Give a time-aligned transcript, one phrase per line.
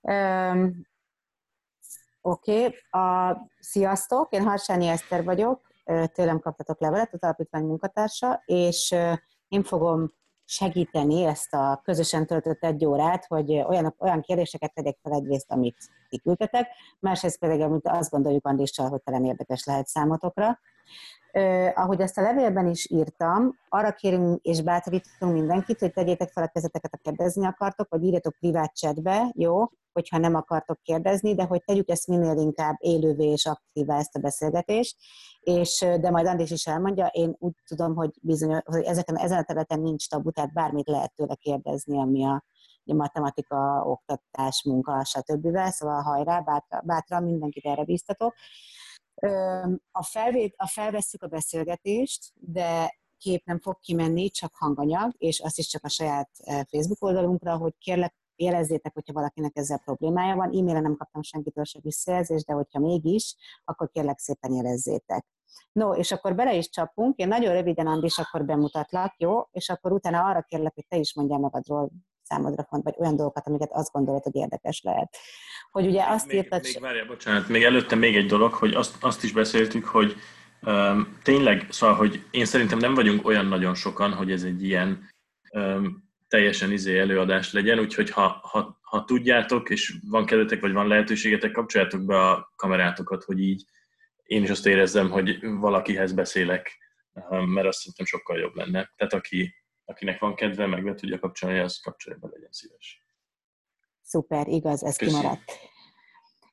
[0.00, 0.86] Um,
[2.20, 3.02] Oké, okay.
[3.02, 5.60] A, sziasztok, én Harsányi Eszter vagyok,
[6.12, 8.94] tőlem kaptatok levelet, az alapítvány munkatársa, és
[9.48, 10.12] én fogom
[10.44, 15.76] segíteni ezt a közösen töltött egy órát, hogy olyan, olyan kérdéseket tegyek fel egyrészt, amit
[16.08, 20.58] ti küldtetek, másrészt pedig, amit azt gondoljuk Andrissal, hogy talán érdekes lehet számotokra.
[21.32, 26.44] Uh, ahogy ezt a levélben is írtam, arra kérünk és bátorítunk mindenkit, hogy tegyétek fel
[26.44, 31.44] a kezeteket, ha kérdezni akartok, vagy írjatok privát chatbe, jó, hogyha nem akartok kérdezni, de
[31.44, 34.96] hogy tegyük ezt minél inkább élővé és aktívá ezt a beszélgetést,
[35.40, 39.42] és de majd Andrés is elmondja, én úgy tudom, hogy bizony, hogy ezeken, ezen a
[39.42, 42.44] területen nincs tabu, tehát bármit lehet tőle kérdezni, ami a,
[42.84, 45.58] a matematika, oktatás, munka, stb.
[45.68, 48.34] Szóval hajrá, bátra, mindenkit erre bíztatok.
[49.90, 55.58] A, felvét, a felvesszük a beszélgetést, de kép nem fog kimenni, csak hanganyag, és azt
[55.58, 60.48] is csak a saját Facebook oldalunkra, hogy kérlek, jelezzétek, hogyha valakinek ezzel problémája van.
[60.48, 65.26] E-mailen nem kaptam senkitől se visszajelzést, de hogyha mégis, akkor kérlek szépen jelezzétek.
[65.72, 67.16] No, és akkor bele is csapunk.
[67.16, 69.40] Én nagyon röviden, Andis, akkor bemutatlak, jó?
[69.50, 71.90] És akkor utána arra kérlek, hogy te is mondjál magadról
[72.28, 75.16] számodra font, vagy olyan dolgokat, amiket azt gondolod, hogy érdekes lehet.
[75.70, 76.62] Hogy ugye azt még, írtad...
[76.62, 80.16] Még, várjál, bocsánat, még előtte még egy dolog, hogy azt, azt is beszéltük, hogy
[80.62, 85.08] um, tényleg, szóval, hogy én szerintem nem vagyunk olyan nagyon sokan, hogy ez egy ilyen
[85.52, 90.86] um, teljesen izé előadás legyen, úgyhogy ha, ha, ha tudjátok, és van kedvetek, vagy van
[90.86, 93.64] lehetőségetek, kapcsoljátok be a kamerátokat, hogy így
[94.22, 96.78] én is azt érezzem, hogy valakihez beszélek,
[97.28, 98.92] mert azt szerintem sokkal jobb lenne.
[98.96, 99.54] Tehát aki,
[99.88, 103.06] akinek van kedve, meg be tudja kapcsolni, az kapcsolja be, legyen szíves.
[104.02, 105.20] Szuper, igaz, ez Köszönöm.
[105.20, 105.52] kimaradt.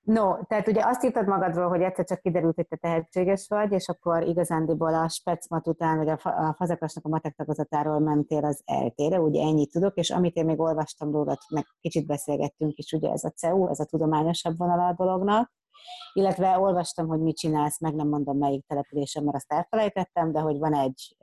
[0.02, 3.88] No, tehát ugye azt írtad magadról, hogy egyszer csak kiderült, hogy te tehetséges vagy, és
[3.88, 9.42] akkor igazándiból a specmat után, vagy a fazekasnak a matek tagozatáról mentél az eltére, ugye
[9.42, 13.30] ennyit tudok, és amit én még olvastam rólad, meg kicsit beszélgettünk is, ugye ez a
[13.30, 15.52] CEU, ez a tudományosabb vonala a dolognak,
[16.14, 20.58] illetve olvastam, hogy mit csinálsz, meg nem mondom melyik településen, mert azt elfelejtettem, de hogy
[20.58, 21.16] van egy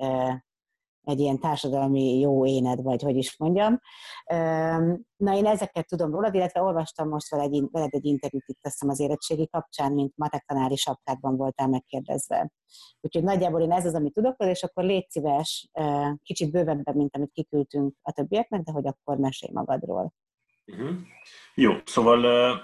[1.05, 3.81] egy ilyen társadalmi jó éned, vagy hogy is mondjam.
[5.17, 7.55] Na, én ezeket tudom rólad, illetve olvastam most veled
[7.93, 12.53] egy, interjút itt teszem az érettségi kapcsán, mint matek tanári sapkádban voltál megkérdezve.
[13.01, 15.71] Úgyhogy nagyjából én ez az, amit tudok, és akkor légy szíves,
[16.23, 20.13] kicsit bővebben, mint amit kiküldtünk a többieknek, de hogy akkor mesélj magadról.
[20.67, 20.97] Uh-huh.
[21.55, 22.61] Jó, szóval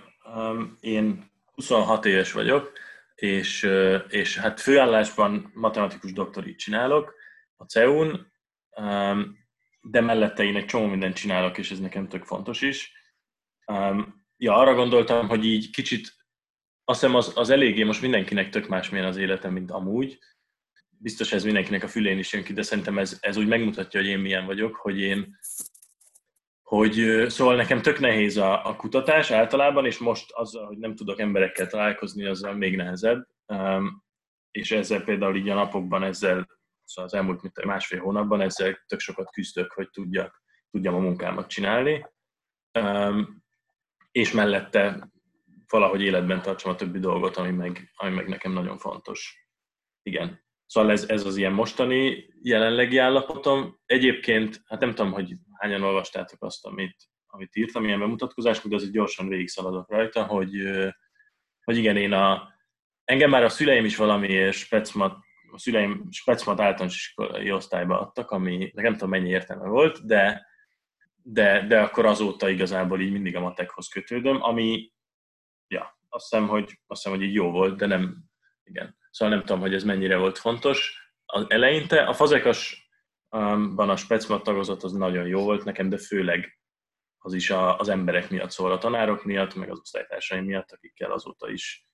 [0.81, 2.72] én 26 éves vagyok,
[3.15, 3.69] és,
[4.09, 7.15] és hát főállásban matematikus doktorit csinálok,
[7.59, 8.33] a CEUN,
[8.81, 9.37] um,
[9.81, 12.93] de mellette én egy csomó mindent csinálok, és ez nekem tök fontos is.
[13.67, 16.17] Um, ja, arra gondoltam, hogy így kicsit,
[16.85, 20.19] azt hiszem az, az eléggé most mindenkinek tök másmilyen az életem, mint amúgy.
[20.89, 24.09] Biztos ez mindenkinek a fülén is jön ki, de szerintem ez, ez úgy megmutatja, hogy
[24.09, 25.39] én milyen vagyok, hogy én
[26.63, 31.21] hogy szóval nekem tök nehéz a, a kutatás általában, és most azzal, hogy nem tudok
[31.21, 33.29] emberekkel találkozni, azzal még nehezebb.
[33.47, 34.05] Um,
[34.51, 36.58] és ezzel például így a napokban ezzel
[36.88, 41.49] szóval az elmúlt mint másfél hónapban ezzel tök sokat küzdök, hogy tudjak, tudjam a munkámat
[41.49, 42.06] csinálni,
[44.10, 45.10] és mellette
[45.69, 49.47] valahogy életben tartsam a többi dolgot, ami meg, ami meg nekem nagyon fontos.
[50.03, 50.47] Igen.
[50.66, 53.81] Szóval ez, ez az ilyen mostani jelenlegi állapotom.
[53.87, 56.97] Egyébként, hát nem tudom, hogy hányan olvastátok azt, amit,
[57.27, 60.50] amit írtam, ilyen bemutatkozás, de azért gyorsan végig szaladok rajta, hogy,
[61.65, 62.48] hogy igen, én a,
[63.04, 65.16] engem már a szüleim is valami specmat
[65.53, 70.47] a szüleim Specmat általános iskolai osztályba adtak, ami nem tudom mennyi értelme volt, de,
[71.22, 74.92] de, de akkor azóta igazából így mindig a matekhoz kötődöm, ami,
[75.66, 78.16] ja, azt hiszem, hogy, azt hiszem, hogy így jó volt, de nem,
[78.62, 78.97] igen.
[79.10, 81.06] Szóval nem tudom, hogy ez mennyire volt fontos.
[81.25, 86.59] Az eleinte a fazekasban a Specmat tagozat az nagyon jó volt nekem, de főleg
[87.19, 91.12] az is a, az emberek miatt, szóval a tanárok miatt, meg az osztálytársaim miatt, akikkel
[91.12, 91.88] azóta is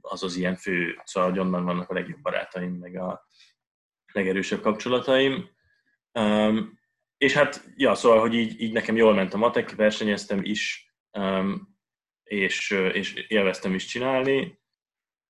[0.00, 3.26] az az ilyen fő, szóval hogy onnan vannak a legjobb barátaim, meg a
[4.12, 5.50] legerősebb kapcsolataim.
[6.12, 6.80] Um,
[7.16, 11.76] és hát, ja, szóval, hogy így, így nekem jól ment a matek, versenyeztem is, um,
[12.22, 14.60] és, és élveztem is csinálni,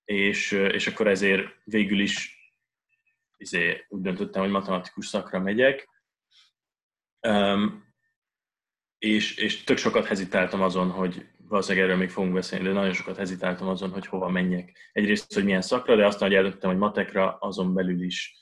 [0.04, 2.36] és, és akkor ezért végül is
[3.36, 5.88] izé, úgy döntöttem, hogy matematikus szakra megyek.
[7.28, 7.90] Um,
[8.98, 13.16] és, és tök sokat hezitáltam azon, hogy valószínűleg erről még fogunk beszélni, de nagyon sokat
[13.16, 14.90] hezitáltam azon, hogy hova menjek.
[14.92, 18.36] Egyrészt, hogy milyen szakra, de aztán, hogy eldöntöttem, hogy matekra, azon belül is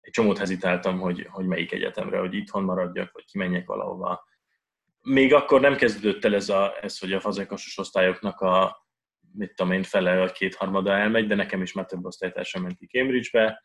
[0.00, 4.24] egy csomót hezitáltam, hogy, hogy melyik egyetemre, hogy itthon maradjak, vagy kimenjek valahova.
[5.00, 8.86] Még akkor nem kezdődött el ez, a, ez hogy a fazekasos osztályoknak a,
[9.32, 12.86] mit tudom én, fele vagy kétharmada elmegy, de nekem is már több osztálytársam ment ki
[12.86, 13.62] Cambridge-be.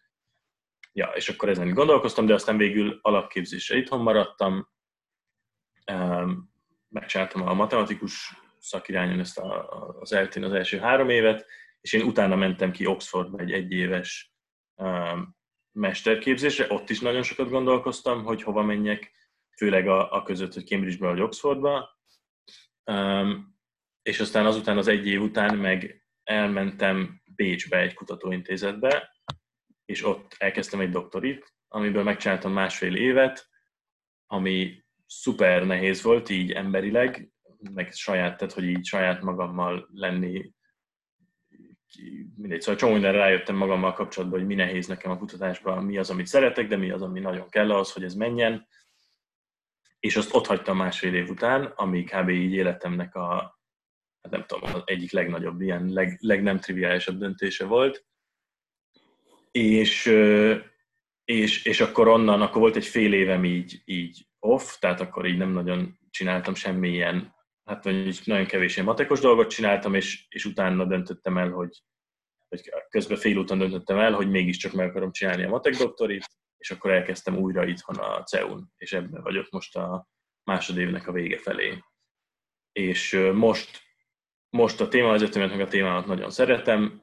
[0.93, 4.69] Ja, és akkor ezen gondolkoztam, de aztán végül alapképzésre itthon maradtam,
[6.87, 9.69] megcsináltam a matematikus szakirányon ezt a,
[9.99, 11.45] az eltén az első három évet,
[11.81, 14.33] és én utána mentem ki Oxfordba egy egyéves
[14.75, 15.37] um,
[15.71, 19.11] mesterképzésre, ott is nagyon sokat gondolkoztam, hogy hova menjek,
[19.57, 21.99] főleg a, a között, hogy Cambridge-be vagy Oxfordba,
[22.91, 23.57] um,
[24.01, 29.15] és aztán azután az egy év után meg elmentem Bécsbe egy kutatóintézetbe,
[29.85, 33.49] és ott elkezdtem egy doktorit, amiből megcsináltam másfél évet,
[34.25, 37.31] ami szuper nehéz volt így emberileg,
[37.73, 40.53] meg saját, tehát hogy így saját magammal lenni,
[42.35, 46.09] mindegy, szóval csomó mindenre rájöttem magammal kapcsolatban, hogy mi nehéz nekem a kutatásban, mi az,
[46.09, 48.67] amit szeretek, de mi az, ami nagyon kell ahhoz, hogy ez menjen.
[49.99, 52.29] És azt ott hagytam másfél év után, ami kb.
[52.29, 53.59] így életemnek a,
[54.21, 58.05] hát nem tudom, az egyik legnagyobb, ilyen leg, leg nem triviálisabb döntése volt.
[59.51, 60.05] És,
[61.23, 65.37] és, és akkor onnan, akkor volt egy fél évem így, így off, tehát akkor így
[65.37, 67.37] nem nagyon csináltam semmilyen,
[67.69, 71.83] hát vagy nagyon kevés ilyen matekos dolgot csináltam, és, és utána döntöttem el, hogy,
[72.47, 76.25] hogy közben félúton döntöttem el, hogy mégiscsak meg akarom csinálni a matek doktorit,
[76.57, 80.07] és akkor elkezdtem újra itthon a CEUN, és ebben vagyok most a
[80.43, 81.83] másodévnek a vége felé.
[82.71, 83.81] És most,
[84.49, 87.01] most a témavezetőmet, meg a témámat nagyon szeretem,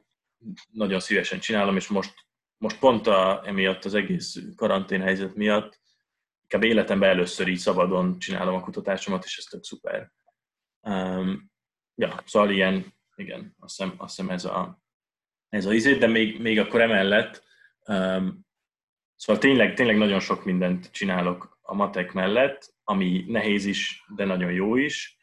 [0.73, 2.15] nagyon szívesen csinálom, és most,
[2.57, 5.81] most pont a, emiatt az egész karantén helyzet miatt
[6.43, 10.15] inkább életemben először így szabadon csinálom a kutatásomat, és ez tök szuper.
[10.87, 11.51] Um,
[11.95, 14.83] ja, szóval ilyen, igen, azt hiszem, azt hiszem ez a,
[15.49, 17.45] ez a izé, de még, még akkor emellett,
[17.89, 18.47] um,
[19.15, 24.53] szóval tényleg, tényleg nagyon sok mindent csinálok a matek mellett, ami nehéz is, de nagyon
[24.53, 25.19] jó is,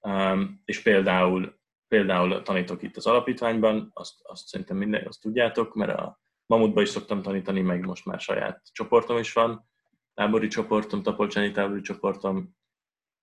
[0.00, 1.58] um, és például,
[1.88, 6.88] például tanítok itt az alapítványban, azt, azt szerintem minden, azt tudjátok, mert a Mamutba is
[6.88, 9.68] szoktam tanítani, meg most már saját csoportom is van,
[10.14, 12.56] tábori csoportom, tapolcsáni tábori csoportom,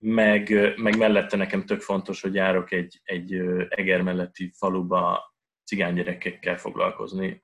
[0.04, 3.34] meg, meg mellette nekem tök fontos, hogy járok egy, egy
[3.70, 5.34] Eger melletti faluba
[5.64, 7.44] cigánygyerekekkel foglalkozni,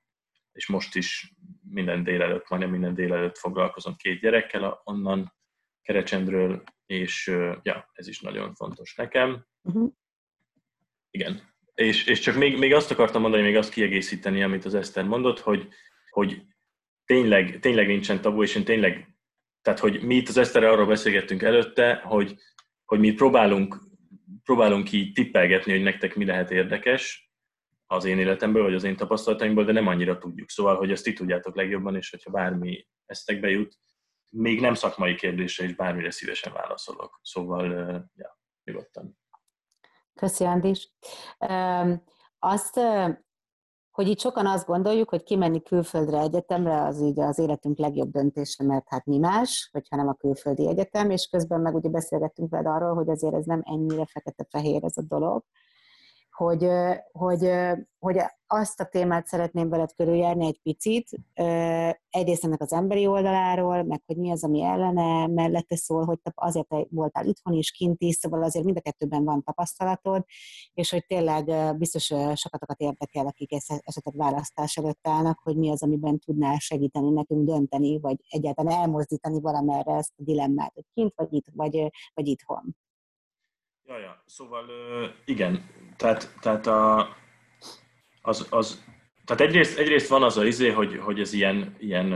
[0.51, 1.33] és most is
[1.69, 5.35] minden délelőtt, majdnem minden délelőtt foglalkozom két gyerekkel onnan
[5.81, 7.27] Kerecsendről, és
[7.61, 9.45] ja, ez is nagyon fontos nekem.
[9.61, 9.91] Uh-huh.
[11.09, 11.41] Igen.
[11.73, 15.39] És, és csak még, még azt akartam mondani, még azt kiegészíteni, amit az Eszter mondott,
[15.39, 15.67] hogy,
[16.09, 16.41] hogy
[17.05, 19.16] tényleg, tényleg nincsen tabu, és én tényleg
[19.67, 22.35] tehát, hogy mi itt az Eszterrel arról beszélgettünk előtte, hogy,
[22.85, 23.79] hogy mi próbálunk,
[24.43, 27.31] próbálunk így tippelgetni, hogy nektek mi lehet érdekes
[27.85, 30.49] az én életemből, vagy az én tapasztalataimból, de nem annyira tudjuk.
[30.49, 33.77] Szóval, hogy ezt ti tudjátok legjobban, és hogyha bármi esztekbe jut,
[34.29, 37.19] még nem szakmai kérdésre is bármire szívesen válaszolok.
[37.23, 37.69] Szóval,
[38.15, 39.19] ja, nyugodtan.
[40.13, 40.89] Köszi, Andis.
[42.39, 42.79] Azt
[43.97, 48.63] hogy itt sokan azt gondoljuk, hogy kimenni külföldre egyetemre az így az életünk legjobb döntése,
[48.63, 52.65] mert hát mi más, hogyha nem a külföldi egyetem, és közben meg ugye beszélgettünk veled
[52.65, 55.43] arról, hogy azért ez nem ennyire fekete-fehér ez a dolog,
[56.37, 56.67] hogy,
[57.11, 57.49] hogy,
[57.99, 58.17] hogy
[58.47, 61.09] azt a témát szeretném veled körüljárni egy picit,
[62.09, 66.67] egyrészt ennek az emberi oldaláról, meg hogy mi az, ami ellene, mellette szól, hogy azért
[66.89, 70.25] voltál itthon is, kint is, szóval azért mind a kettőben van tapasztalatod,
[70.73, 76.19] és hogy tényleg biztos sokatokat érdekel, akik esetleg választás előtt állnak, hogy mi az, amiben
[76.19, 81.45] tudnál segíteni nekünk dönteni, vagy egyáltalán elmozdítani valamerre ezt a dilemmát, hogy kint vagy itt,
[81.53, 82.75] vagy, vagy itthon.
[83.87, 84.23] Ja, ja.
[84.25, 84.65] Szóval
[85.25, 87.09] igen, tehát, tehát a,
[88.21, 88.83] az, az,
[89.25, 92.11] tehát egyrészt, egyrészt van az a izé, hogy, hogy ez ilyen, ilyen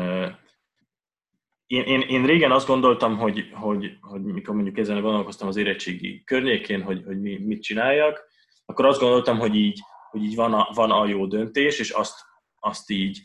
[1.66, 6.24] én, én, én, régen azt gondoltam, hogy, hogy, hogy mikor mondjuk ezen gondolkoztam az érettségi
[6.24, 8.28] környékén, hogy, hogy mi, mit csináljak,
[8.66, 12.20] akkor azt gondoltam, hogy így, hogy így van, a, van a jó döntés, és azt,
[12.60, 13.22] azt így,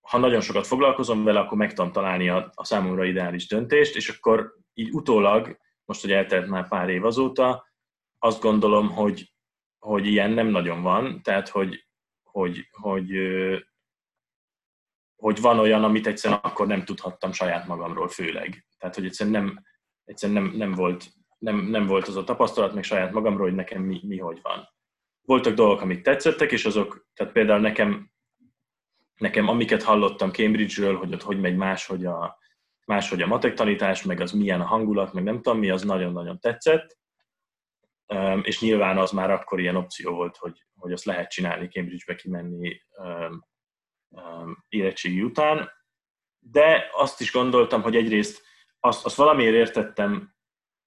[0.00, 4.08] ha nagyon sokat foglalkozom vele, akkor meg tudom találni a, a számomra ideális döntést, és
[4.08, 7.68] akkor így utólag, most, hogy eltelt már pár év azóta,
[8.22, 9.32] azt gondolom, hogy,
[9.78, 11.86] hogy ilyen nem nagyon van, tehát hogy,
[12.22, 13.10] hogy, hogy,
[15.16, 18.66] hogy van olyan, amit egyszerűen akkor nem tudhattam saját magamról főleg.
[18.78, 19.62] Tehát, hogy egyszerűen nem,
[20.04, 21.06] egyszerűen nem, nem, volt,
[21.38, 24.68] nem, nem volt az a tapasztalat még saját magamról, hogy nekem mi, mi hogy van.
[25.22, 28.10] Voltak dolgok, amik tetszettek, és azok, tehát például nekem,
[29.16, 32.38] nekem amiket hallottam Cambridge-ről, hogy ott hogy megy máshogy a,
[32.86, 36.40] máshogy a matek tanítás, meg az milyen a hangulat, meg nem tudom mi, az nagyon-nagyon
[36.40, 36.98] tetszett
[38.42, 42.82] és nyilván az már akkor ilyen opció volt, hogy, hogy azt lehet csinálni, Cambridge-be kimenni
[44.68, 45.70] érettségi után,
[46.38, 48.42] de azt is gondoltam, hogy egyrészt
[48.80, 50.34] azt, azt valamiért értettem,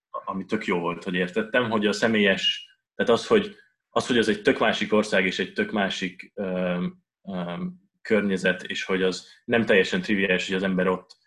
[0.09, 3.55] ami tök jó volt, hogy értettem, hogy a személyes, tehát az, hogy
[3.89, 8.83] az, hogy az egy tök másik ország és egy tök másik um, um, környezet, és
[8.83, 11.17] hogy az nem teljesen triviális, hogy az ember ott,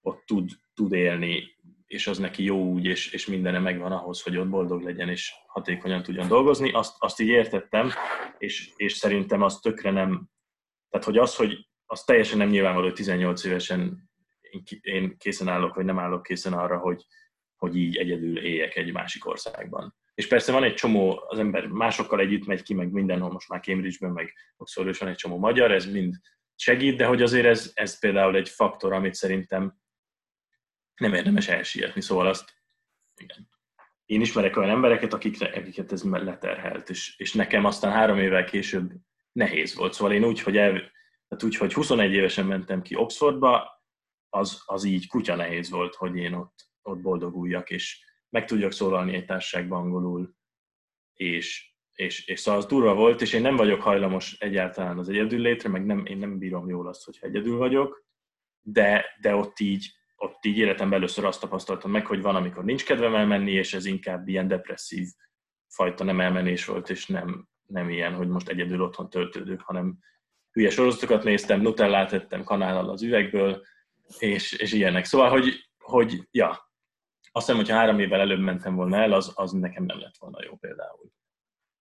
[0.00, 1.51] ott tud, tud élni
[1.92, 5.32] és az neki jó úgy, és, és mindene megvan ahhoz, hogy ott boldog legyen, és
[5.46, 6.70] hatékonyan tudjon dolgozni.
[6.70, 7.90] Azt, azt így értettem,
[8.38, 10.28] és, és szerintem az tökre nem,
[10.90, 14.10] tehát hogy az, hogy az teljesen nem nyilvánvaló, hogy 18 évesen
[14.80, 17.04] én készen állok, vagy nem állok készen arra, hogy,
[17.56, 19.94] hogy így egyedül éljek egy másik országban.
[20.14, 23.60] És persze van egy csomó, az ember másokkal együtt megy ki, meg mindenhol, most már
[23.60, 26.14] Cambridge-ben, meg Oxfordban van egy csomó magyar, ez mind
[26.54, 29.80] segít, de hogy azért ez, ez például egy faktor, amit szerintem
[31.02, 32.52] nem érdemes elsietni, szóval azt
[33.20, 33.48] igen.
[34.04, 38.92] Én ismerek olyan embereket, akikre, akiket ez leterhelt, és, és nekem aztán három évvel később
[39.32, 39.92] nehéz volt.
[39.92, 40.72] Szóval én úgy, hogy, el,
[41.28, 43.82] tehát úgy, hogy 21 évesen mentem ki Oxfordba,
[44.28, 49.14] az, az így kutya nehéz volt, hogy én ott, ott boldoguljak, és meg tudjak szólalni
[49.14, 50.34] egy társaságban angolul,
[51.14, 55.40] és, és, és szóval az durva volt, és én nem vagyok hajlamos egyáltalán az egyedül
[55.40, 58.06] létre, meg nem, én nem bírom jól azt, hogyha egyedül vagyok,
[58.60, 59.92] de, de ott így
[60.22, 63.84] ott így életemben először azt tapasztaltam meg, hogy van, amikor nincs kedvem elmenni, és ez
[63.84, 65.08] inkább ilyen depresszív
[65.68, 69.98] fajta nem elmenés volt, és nem, nem ilyen, hogy most egyedül otthon töltődök, hanem
[70.50, 73.62] hülye sorozatokat néztem, nutellát ettem kanállal az üvegből,
[74.18, 75.04] és, és ilyenek.
[75.04, 76.48] Szóval, hogy, hogy ja,
[77.32, 80.44] azt hiszem, hogyha három évvel előbb mentem volna el, az, az nekem nem lett volna
[80.44, 81.12] jó például.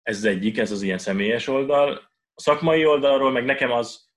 [0.02, 1.92] Ez az egyik, ez az ilyen személyes oldal.
[2.34, 4.10] A szakmai oldalról meg nekem az,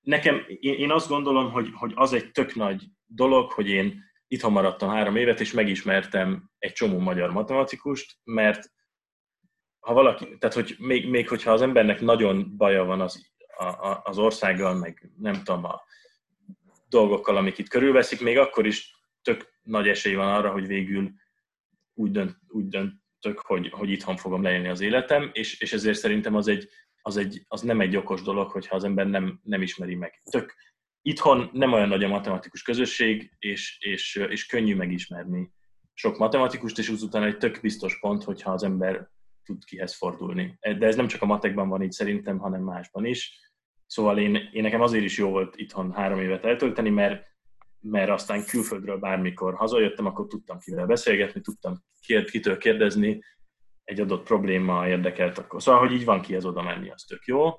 [0.00, 4.52] nekem, én, én azt gondolom, hogy, hogy az egy tök nagy dolog, hogy én itthon
[4.52, 8.72] maradtam három évet, és megismertem egy csomó magyar matematikust, mert
[9.78, 14.18] ha valaki, tehát hogy még, még hogyha az embernek nagyon baja van az, a, az
[14.18, 15.82] országgal, meg nem tudom, a
[16.88, 21.12] dolgokkal, amik itt körülveszik, még akkor is tök nagy esély van arra, hogy végül
[21.94, 26.34] úgy, dönt, úgy döntök, hogy, hogy itthon fogom leélni az életem, és, és ezért szerintem
[26.34, 26.68] az, egy,
[27.02, 30.22] az, egy, az nem egy okos dolog, hogyha az ember nem, nem ismeri meg.
[30.30, 30.54] Tök,
[31.02, 35.52] itthon nem olyan nagy a matematikus közösség, és, és, és könnyű megismerni
[35.94, 39.10] sok matematikust, és utána egy tök biztos pont, hogyha az ember
[39.44, 40.58] tud kihez fordulni.
[40.60, 43.40] De ez nem csak a matekban van így szerintem, hanem másban is.
[43.86, 47.24] Szóval én, én nekem azért is jó volt itthon három évet eltölteni, mert,
[47.80, 51.84] mert aztán külföldről bármikor hazajöttem, akkor tudtam kivel beszélgetni, tudtam
[52.30, 53.20] kitől kérdezni,
[53.84, 55.62] egy adott probléma érdekelt akkor.
[55.62, 57.50] Szóval, hogy így van kihez oda menni, az tök jó.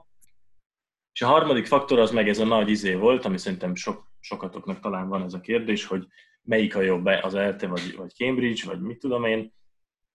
[1.13, 4.79] És a harmadik faktor az meg ez a nagy izé volt, ami szerintem sok, sokatoknak
[4.79, 6.07] talán van ez a kérdés, hogy
[6.41, 9.53] melyik a jobb, az ELTE vagy, vagy Cambridge, vagy mit tudom én,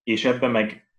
[0.02, 0.90] és ebben meg,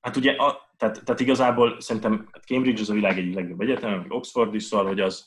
[0.00, 4.12] hát ugye, a, tehát, tehát igazából szerintem Cambridge az a világ egyik legjobb egyetem, meg
[4.12, 5.26] Oxford is, szóval, hogy az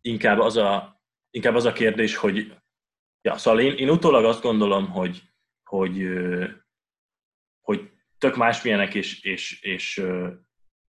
[0.00, 1.00] inkább az a,
[1.30, 2.54] inkább az a kérdés, hogy,
[3.22, 5.22] ja, szóval én, én utólag azt gondolom, hogy,
[5.64, 6.08] hogy,
[7.60, 10.02] hogy tök másmilyenek, és, és, és,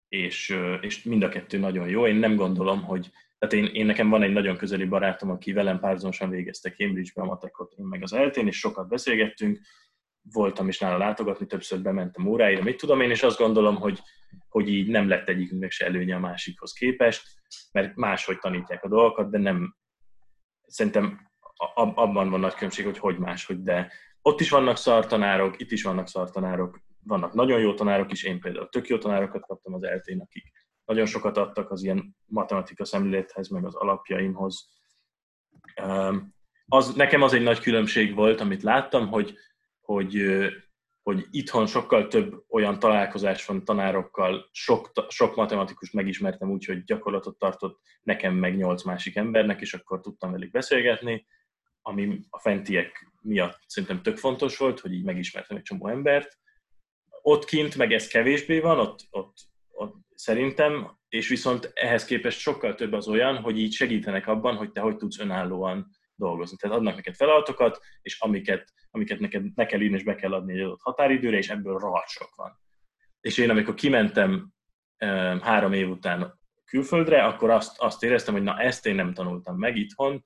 [0.08, 2.08] és, és mind a kettő nagyon jó.
[2.08, 5.80] Én nem gondolom, hogy tehát én, én nekem van egy nagyon közeli barátom, aki velem
[5.80, 9.60] párhuzamosan végezte Cambridge-be a matekot, én meg az eltén, és sokat beszélgettünk,
[10.32, 14.02] voltam is nála látogatni, többször bementem óráira, mit tudom én, és azt gondolom, hogy,
[14.50, 17.24] hogy így nem lett egyikünknek se előnye a másikhoz képest,
[17.72, 19.76] mert máshogy tanítják a dolgokat, de nem,
[20.66, 21.30] szerintem
[21.76, 26.08] abban van nagy különbség, hogy hogy máshogy, de ott is vannak szartanárok, itt is vannak
[26.08, 30.52] szartanárok, vannak nagyon jó tanárok is, én például tök jó tanárokat kaptam az eltén, akik
[30.86, 34.70] nagyon sokat adtak az ilyen matematika szemlélethez, meg az alapjaimhoz.
[36.68, 39.38] Az, nekem az egy nagy különbség volt, amit láttam, hogy,
[39.82, 40.24] hogy,
[41.02, 47.38] hogy itthon sokkal több olyan találkozás van tanárokkal, sok, sok matematikust megismertem úgy, hogy gyakorlatot
[47.38, 51.28] tartott nekem meg nyolc másik embernek, és akkor tudtam velük beszélgetni,
[51.82, 56.38] ami a fentiek miatt szerintem tök fontos volt, hogy így megismertem egy csomó embert,
[57.22, 59.38] ott kint meg ez kevésbé van, ott, ott,
[59.72, 64.72] ott szerintem, és viszont ehhez képest sokkal több az olyan, hogy így segítenek abban, hogy
[64.72, 66.58] te hogy tudsz önállóan dolgozni.
[66.58, 70.54] Tehát adnak neked feladatokat, és amiket, amiket neked ne kell írni, és be kell adni
[70.54, 72.60] egy adott határidőre, és ebből rohadt sok van.
[73.22, 74.52] És én amikor kimentem
[75.42, 79.78] három év után külföldre, akkor azt, azt éreztem, hogy na ezt én nem tanultam meg
[79.78, 80.26] itthon,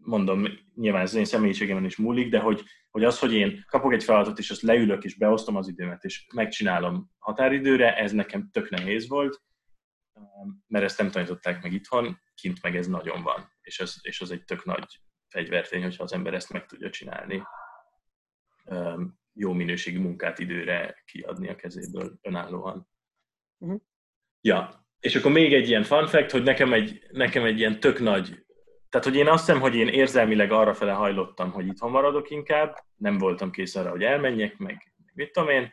[0.00, 3.92] mondom, nyilván ez az én személyiségemen is múlik, de hogy, hogy az, hogy én kapok
[3.92, 8.70] egy feladatot, és azt leülök, és beosztom az időmet, és megcsinálom határidőre, ez nekem tök
[8.70, 9.42] nehéz volt,
[10.66, 14.30] mert ezt nem tanították meg itthon, kint meg ez nagyon van, és ez, és az
[14.30, 17.42] egy tök nagy fegyvertény, hogyha az ember ezt meg tudja csinálni.
[19.32, 22.88] Jó minőségű munkát időre kiadni a kezéből önállóan.
[23.58, 23.80] Uh-huh.
[24.40, 27.98] Ja, és akkor még egy ilyen fun fact, hogy nekem egy, nekem egy ilyen tök
[27.98, 28.46] nagy
[28.88, 32.76] tehát, hogy én azt hiszem, hogy én érzelmileg arra fele hajlottam, hogy itthon maradok inkább,
[32.96, 35.72] nem voltam kész arra, hogy elmenjek, meg mit tudom én,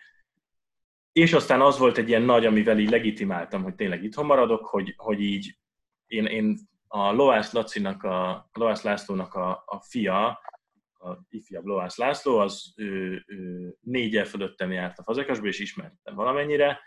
[1.12, 4.94] és aztán az volt egy ilyen nagy, amivel így legitimáltam, hogy tényleg itthon maradok, hogy,
[4.98, 5.58] hogy így
[6.08, 6.58] én, én
[6.88, 10.28] a Lovász Lacinak, a, a Lovász Lászlónak a, a fia,
[10.94, 16.80] a ifjabb Lovász László, az ő, ő négyel fölöttem járt a fazekasba, és ismertem valamennyire,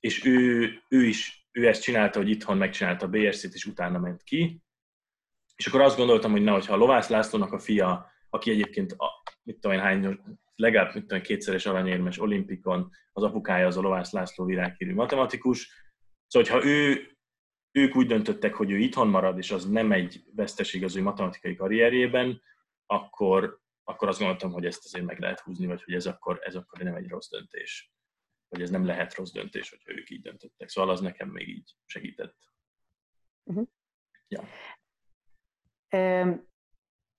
[0.00, 4.22] és ő, ő is ő ezt csinálta, hogy itthon megcsinálta a BSC-t, és utána ment
[4.22, 4.63] ki.
[5.56, 9.22] És akkor azt gondoltam, hogy nehogy ha a Lovász Lászlónak a fia, aki egyébként a,
[9.42, 10.20] mit tudom én hány,
[10.54, 15.72] legalább mit tudom, kétszeres aranyérmes olimpikon, az apukája az a Lovász László virághírű matematikus,
[16.26, 17.10] szóval ha ő,
[17.70, 21.54] ők úgy döntöttek, hogy ő itthon marad, és az nem egy veszteség az ő matematikai
[21.54, 22.42] karrierjében,
[22.86, 26.54] akkor, akkor azt gondoltam, hogy ezt azért meg lehet húzni, vagy hogy ez akkor, ez
[26.54, 27.92] akkor nem egy rossz döntés.
[28.48, 30.68] Vagy ez nem lehet rossz döntés, hogyha ők így döntöttek.
[30.68, 32.36] Szóval az nekem még így segített.
[33.42, 33.68] Uh-huh.
[34.28, 34.48] Ja.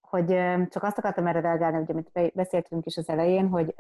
[0.02, 0.28] Hogy
[0.70, 3.76] csak azt akartam erre reagálni, hogy amit beszéltünk is az elején, hogy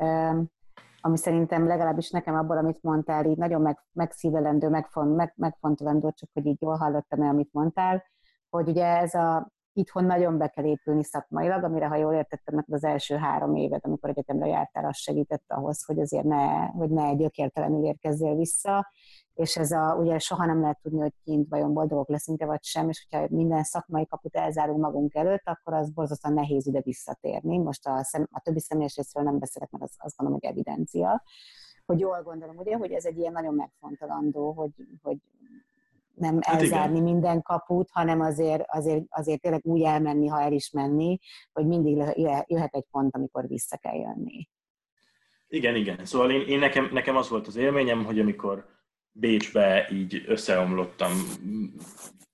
[1.01, 6.29] ami szerintem legalábbis nekem abból, amit mondtál, így nagyon meg, megszívelendő, megfont, meg, megfontolandó, csak
[6.33, 8.03] hogy így jól hallottam-e, amit mondtál,
[8.49, 12.83] hogy ugye ez a itthon nagyon be kell épülni szakmailag, amire, ha jól értettem, az
[12.83, 17.85] első három évet, amikor egyetemre jártál, az segített ahhoz, hogy azért ne, hogy ne gyökértelenül
[17.85, 18.91] érkezzél vissza,
[19.33, 22.89] és ez a, ugye soha nem lehet tudni, hogy kint vajon boldogok leszünk-e vagy sem,
[22.89, 27.57] és hogyha minden szakmai kaput elzárunk magunk előtt, akkor az borzasztóan nehéz ide visszatérni.
[27.57, 31.23] Most a, szem, a többi személyes részről nem beszélek, mert az, azt gondolom, hogy evidencia.
[31.85, 35.17] Hogy jól gondolom, ugye, hogy ez egy ilyen nagyon megfontolandó, hogy, hogy
[36.15, 37.13] nem hát elzárni igen.
[37.13, 41.19] minden kaput, hanem azért, azért, azért tényleg úgy elmenni, ha el is menni,
[41.53, 41.95] hogy mindig
[42.47, 44.49] jöhet egy pont, amikor vissza kell jönni.
[45.47, 46.05] Igen, igen.
[46.05, 48.65] Szóval én, én nekem, nekem az volt az élményem, hogy amikor
[49.11, 51.11] Bécsbe így összeomlottam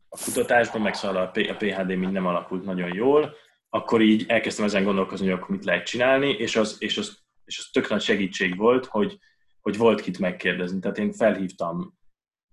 [0.10, 3.36] a kutatásban, meg szóval a PHD mind nem alakult nagyon jól,
[3.70, 7.60] akkor így elkezdtem ezen gondolkozni, hogy akkor mit lehet csinálni, és az, és az, és
[7.60, 9.18] az tök nagy segítség volt, hogy,
[9.62, 10.80] hogy volt kit megkérdezni.
[10.80, 11.98] Tehát én felhívtam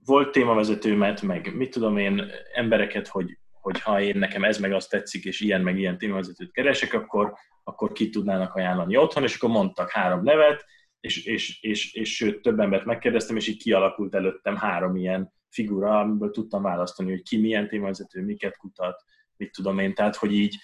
[0.09, 4.91] volt témavezetőmet, meg mit tudom én, embereket, hogy, hogy ha én nekem ez meg azt
[4.91, 7.33] tetszik, és ilyen meg ilyen témavezetőt keresek, akkor,
[7.65, 10.65] akkor ki tudnának ajánlani otthon, és akkor mondtak három nevet,
[11.00, 15.99] és, és, és, és sőt, több embert megkérdeztem, és így kialakult előttem három ilyen figura,
[15.99, 19.05] amiből tudtam választani, hogy ki milyen témavezető, miket kutat,
[19.37, 20.57] mit tudom én, tehát hogy így,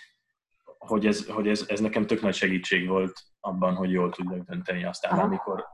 [0.65, 4.85] hogy ez, hogy ez, ez nekem tök nagy segítség volt abban, hogy jól tudjak dönteni
[4.85, 5.23] aztán, Aha.
[5.23, 5.65] amikor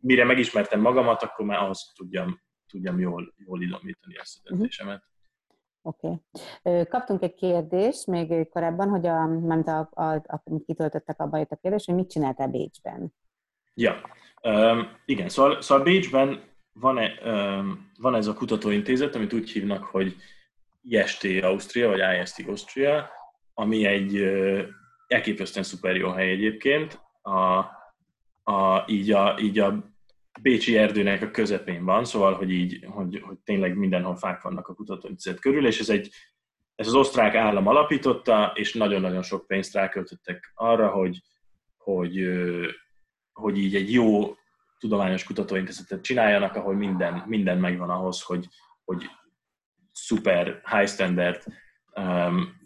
[0.00, 2.40] mire megismertem magamat, akkor már ahhoz tudjam
[2.70, 5.02] tudjam jól, jól idomítani ezt a döntésemet.
[5.82, 6.20] Oké.
[6.62, 6.86] Okay.
[6.86, 11.50] Kaptunk egy kérdést még korábban, hogy a, mert a, a, a, amit kitöltöttek abban jött
[11.50, 13.14] a kérdés, hogy mit csináltál Bécsben?
[13.74, 14.00] Ja,
[14.42, 19.84] um, igen, szóval, szóval Bécsben van, -e, um, van ez a kutatóintézet, amit úgy hívnak,
[19.84, 20.16] hogy
[20.82, 23.10] IST Ausztria, vagy IST Austria,
[23.54, 24.60] ami egy uh,
[25.06, 27.00] elképesztően szuper jó hely egyébként.
[27.22, 27.58] A,
[28.42, 29.92] a, így, a, így a
[30.42, 34.74] Bécsi erdőnek a közepén van, szóval, hogy így, hogy, hogy tényleg mindenhol fák vannak a
[34.74, 36.10] kutatóintézet körül, és ez egy
[36.80, 41.22] ez az osztrák állam alapította, és nagyon-nagyon sok pénzt ráköltöttek arra, hogy,
[41.76, 42.28] hogy,
[43.32, 44.34] hogy így egy jó
[44.78, 48.48] tudományos kutatóintézetet csináljanak, ahol minden, minden megvan ahhoz, hogy,
[48.84, 49.04] hogy
[49.92, 51.42] szuper high standard
[51.94, 52.60] um,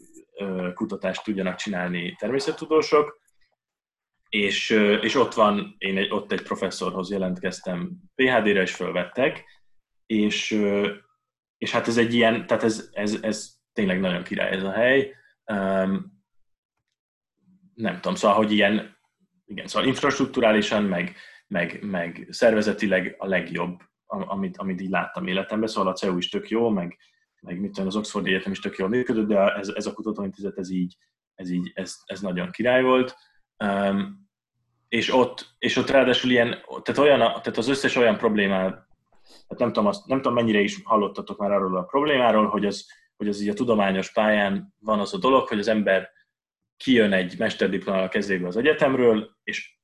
[0.74, 3.20] kutatást tudjanak csinálni természettudósok,
[4.35, 4.70] és,
[5.01, 9.44] és ott van, én egy, ott egy professzorhoz jelentkeztem PHD-re, és fölvettek,
[10.07, 10.51] és,
[11.59, 15.14] és hát ez egy ilyen, tehát ez, ez, ez tényleg nagyon király ez a hely.
[15.53, 16.23] Um,
[17.75, 18.97] nem tudom, szóval, hogy ilyen,
[19.44, 21.16] igen, szóval infrastruktúrálisan, meg,
[21.47, 26.49] meg, meg szervezetileg a legjobb, amit, amit így láttam életemben, szóval a CEU is tök
[26.49, 26.97] jó, meg,
[27.40, 30.59] meg mit tudom, az Oxford Egyetem is tök jól működött, de ez, ez a kutatóintézet,
[30.59, 30.97] ez így,
[31.35, 33.16] ez így, ez, ez nagyon király volt.
[33.64, 34.23] Um,
[34.94, 38.72] és ott, és ott ráadásul ilyen, tehát, olyan, tehát az összes olyan problémát,
[39.22, 42.87] tehát nem tudom, azt, nem tudom mennyire is hallottatok már arról a problémáról, hogy az,
[43.16, 46.11] hogy az így a tudományos pályán van az a dolog, hogy az ember
[46.76, 49.78] kijön egy mesterdiplomával kezébe az egyetemről, és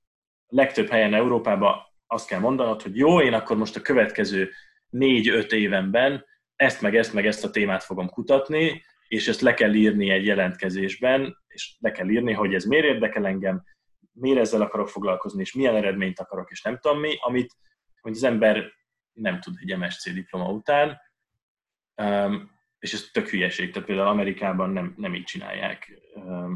[0.46, 1.74] legtöbb helyen Európában
[2.06, 4.50] azt kell mondanod, hogy jó, én akkor most a következő
[4.88, 6.24] négy-öt évenben
[6.56, 10.26] ezt meg ezt meg ezt a témát fogom kutatni, és ezt le kell írni egy
[10.26, 13.62] jelentkezésben, és le kell írni, hogy ez miért érdekel engem,
[14.12, 17.56] miért ezzel akarok foglalkozni, és milyen eredményt akarok, és nem tudom mi, amit
[18.00, 18.72] hogy az ember
[19.12, 21.00] nem tud egy MSC diploma után,
[22.78, 26.00] és ez tök hülyeség, tehát például Amerikában nem, nem így csinálják,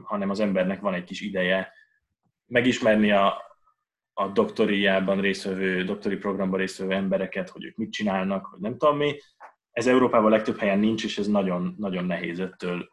[0.05, 1.73] hanem az embernek van egy kis ideje
[2.47, 3.43] megismerni a,
[4.13, 9.19] a doktoriában résztvevő, doktori programban résztvevő embereket, hogy ők mit csinálnak, hogy nem tudom mi.
[9.71, 12.89] Ez Európában legtöbb helyen nincs, és ez nagyon, nagyon nehéz ettől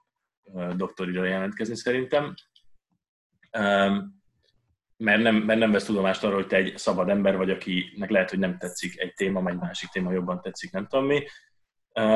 [0.76, 2.34] doktorira jelentkezni szerintem.
[5.02, 8.30] Mert nem, mert nem vesz tudomást arról, hogy te egy szabad ember vagy, akinek lehet,
[8.30, 11.24] hogy nem tetszik egy téma, vagy másik téma jobban tetszik, nem tudom mi.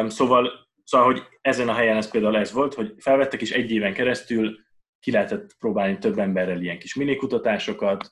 [0.07, 3.93] Szóval, szóval, hogy ezen a helyen ez például ez volt, hogy felvettek, és egy éven
[3.93, 4.59] keresztül
[4.99, 8.09] ki lehetett próbálni több emberrel ilyen kis minikutatásokat,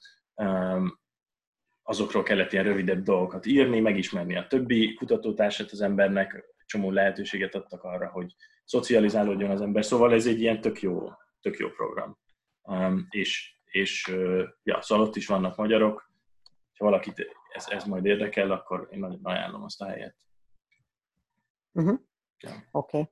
[1.84, 7.84] azokról kellett ilyen rövidebb dolgokat írni, megismerni a többi kutatótársat az embernek, csomó lehetőséget adtak
[7.84, 9.86] arra, hogy szocializálódjon az ember.
[9.86, 12.18] Szóval ez egy ilyen tök jó, tök jó program.
[13.10, 14.16] És, és
[14.64, 16.12] ja, szóval ott is vannak magyarok.
[16.78, 20.16] Ha valakit ez, ez majd érdekel, akkor én nagyon ajánlom azt a helyet.
[21.72, 22.00] Uh-huh.
[22.40, 22.52] Ja.
[22.72, 23.10] Oké.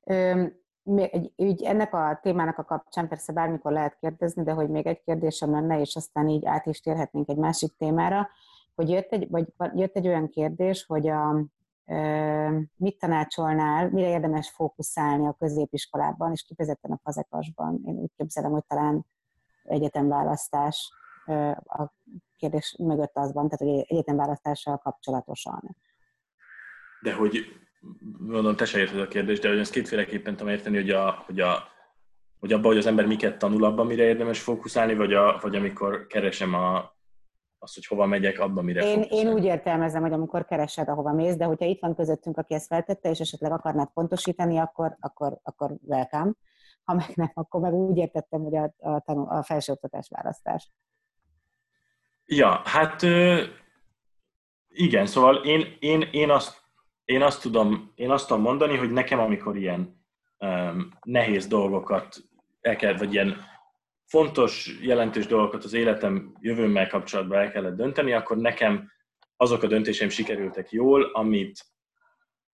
[0.00, 0.52] Okay.
[0.96, 5.02] Egy, így ennek a témának a kapcsán persze bármikor lehet kérdezni, de hogy még egy
[5.02, 8.28] kérdésem lenne, és aztán így át is térhetnénk egy másik témára,
[8.74, 11.46] hogy jött egy, vagy jött egy olyan kérdés, hogy a,
[12.76, 17.82] mit tanácsolnál, mire érdemes fókuszálni a középiskolában, és kifejezetten a fazekasban?
[17.84, 19.06] Én úgy képzelem, hogy talán
[19.64, 20.92] egyetemválasztás
[21.64, 21.92] a
[22.36, 25.76] kérdés mögött az van, tehát hogy egyetemválasztással kapcsolatosan.
[27.00, 27.44] De hogy,
[28.18, 31.40] mondom, te se érted a kérdést, de hogy ezt kétféleképpen tudom érteni, hogy, a, hogy,
[31.40, 31.68] a,
[32.38, 36.06] hogy abban, hogy az ember miket tanul, abban mire érdemes fókuszálni, vagy, a, vagy amikor
[36.06, 36.96] keresem a,
[37.58, 41.36] azt, hogy hova megyek, abban mire én, én úgy értelmezem, hogy amikor keresed, ahova mész,
[41.36, 45.76] de hogyha itt van közöttünk, aki ezt feltette, és esetleg akarnád pontosítani, akkor, akkor, akkor
[45.86, 46.32] welcome.
[46.84, 50.72] Ha meg nem, akkor meg úgy értettem, hogy a, a, tanul, a felsőoktatás választás.
[52.24, 53.02] Ja, hát
[54.68, 56.62] igen, szóval én, én, én, azt,
[57.04, 60.04] én, azt tudom, én azt tudom mondani, hogy nekem, amikor ilyen
[60.38, 62.16] um, nehéz dolgokat
[62.60, 63.36] el kell, vagy ilyen
[64.04, 68.90] fontos, jelentős dolgokat az életem jövőmmel kapcsolatban el kellett dönteni, akkor nekem
[69.36, 71.64] azok a döntéseim sikerültek jól, amit,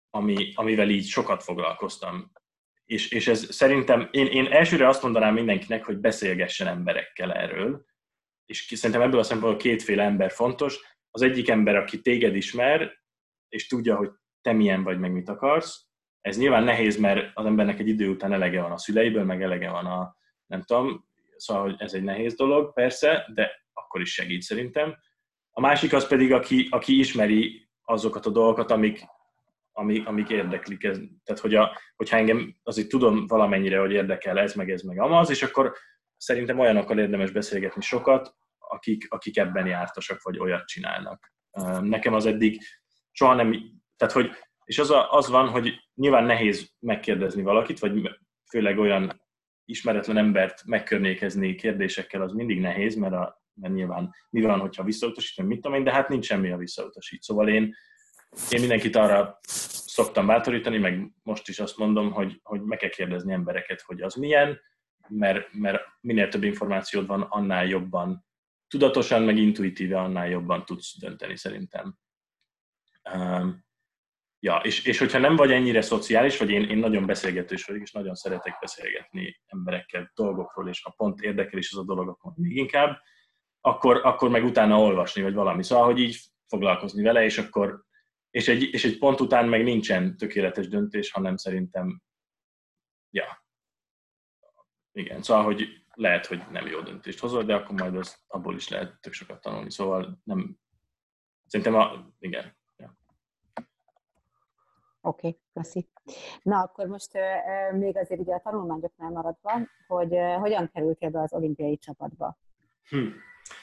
[0.10, 2.32] ami, amivel így sokat foglalkoztam.
[2.88, 7.86] És, és ez szerintem, én, én elsőre azt mondanám mindenkinek, hogy beszélgessen emberekkel erről,
[8.45, 10.80] és szerintem ebből a szempontból kétféle ember fontos.
[11.12, 12.91] Az egyik ember, aki téged ismer,
[13.50, 14.10] és tudja, hogy
[14.41, 15.86] te milyen vagy, meg mit akarsz.
[16.21, 19.69] Ez nyilván nehéz, mert az embernek egy idő után elege van a szüleiből, meg elege
[19.69, 24.41] van a, nem tudom, szóval hogy ez egy nehéz dolog, persze, de akkor is segít
[24.41, 24.97] szerintem.
[25.52, 29.00] A másik az pedig, aki, aki ismeri azokat a dolgokat, amik,
[29.78, 30.84] amik, amik érdeklik.
[30.84, 35.00] Ez, tehát, hogy a, hogyha engem azért tudom valamennyire, hogy érdekel ez, meg ez, meg
[35.00, 35.74] amaz, és akkor
[36.18, 41.34] szerintem olyanokkal érdemes beszélgetni sokat, akik, akik ebben jártasak, vagy olyat csinálnak.
[41.82, 42.62] Nekem az eddig
[43.12, 43.54] soha nem,
[43.96, 44.30] tehát hogy,
[44.63, 49.22] és az, a, az van, hogy nyilván nehéz megkérdezni valakit, vagy főleg olyan
[49.66, 55.46] ismeretlen embert megkörnyékezni kérdésekkel az mindig nehéz, mert, a, mert nyilván mi van, hogyha visszautasít,
[55.46, 57.22] mit tudom én, de hát nincs semmi, a visszautasít.
[57.22, 57.76] Szóval én,
[58.50, 59.40] én mindenkit arra
[59.86, 64.13] szoktam bátorítani, meg most is azt mondom, hogy, hogy meg kell kérdezni embereket, hogy az
[64.16, 64.60] milyen,
[65.08, 68.26] mert, mert minél több információd van, annál jobban,
[68.68, 71.98] tudatosan, meg intuitíve annál jobban tudsz dönteni szerintem.
[73.13, 73.66] Um,
[74.40, 77.92] Ja, és, és hogyha nem vagy ennyire szociális, vagy én, én nagyon beszélgetős vagyok, és
[77.92, 82.56] nagyon szeretek beszélgetni emberekkel dolgokról, és ha pont érdekel is az a dolog, akkor még
[82.56, 83.00] inkább,
[83.62, 85.63] akkor, akkor meg utána olvasni, vagy valami.
[85.63, 87.86] Szóval, hogy így foglalkozni vele, és akkor
[88.38, 92.02] és egy, és egy pont után meg nincsen tökéletes döntés, hanem szerintem,
[93.10, 93.45] ja,
[94.91, 98.67] igen, szóval, hogy lehet, hogy nem jó döntést hozol, de akkor majd az, abból is
[98.67, 99.71] lehet tök sokat tanulni.
[99.71, 100.58] Szóval nem,
[101.45, 102.56] szerintem, a, igen,
[105.02, 105.89] Oké, okay, köszi.
[106.41, 109.52] Na, akkor most uh, még azért ugye a tanulmányoknál maradva,
[109.88, 112.38] hogy uh, hogyan kerültél be az olimpiai csapatba?
[112.89, 113.08] Hm.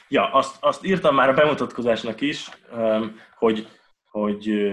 [0.07, 3.67] Ja, azt, azt írtam már a bemutatkozásnak is, um, hogy,
[4.19, 4.71] hogy,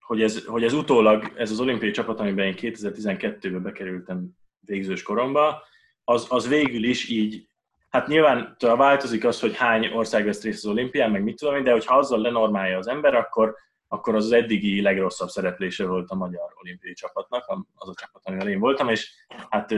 [0.00, 5.62] hogy, ez, hogy ez utólag, ez az olimpiai csapat, amiben én 2012-ben bekerültem végzős koromba,
[6.04, 7.48] az, az végül is így,
[7.88, 11.64] hát nyilván változik az, hogy hány ország vesz részt az olimpián, meg mit tudom én,
[11.64, 13.54] de hogyha azzal lenormálja az ember, akkor
[13.88, 18.48] akkor az az eddigi legrosszabb szereplése volt a magyar olimpiai csapatnak, az a csapat, amivel
[18.48, 19.12] én voltam, és
[19.48, 19.70] hát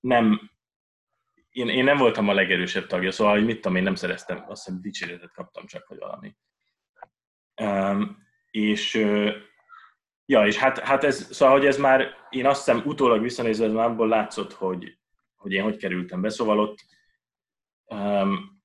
[0.00, 0.50] nem,
[1.50, 4.64] én, én nem voltam a legerősebb tagja, szóval, hogy mit tudom, én nem szereztem, azt
[4.64, 6.36] hiszem dicséretet kaptam csak, vagy valami.
[8.50, 8.94] És
[10.26, 13.72] ja, és hát, hát ez, szóval, hogy ez már, én azt hiszem utólag visszanézve, ez
[13.72, 14.98] már abból látszott, hogy,
[15.36, 16.78] hogy én hogy kerültem be, szóval ott
[17.84, 18.56] um,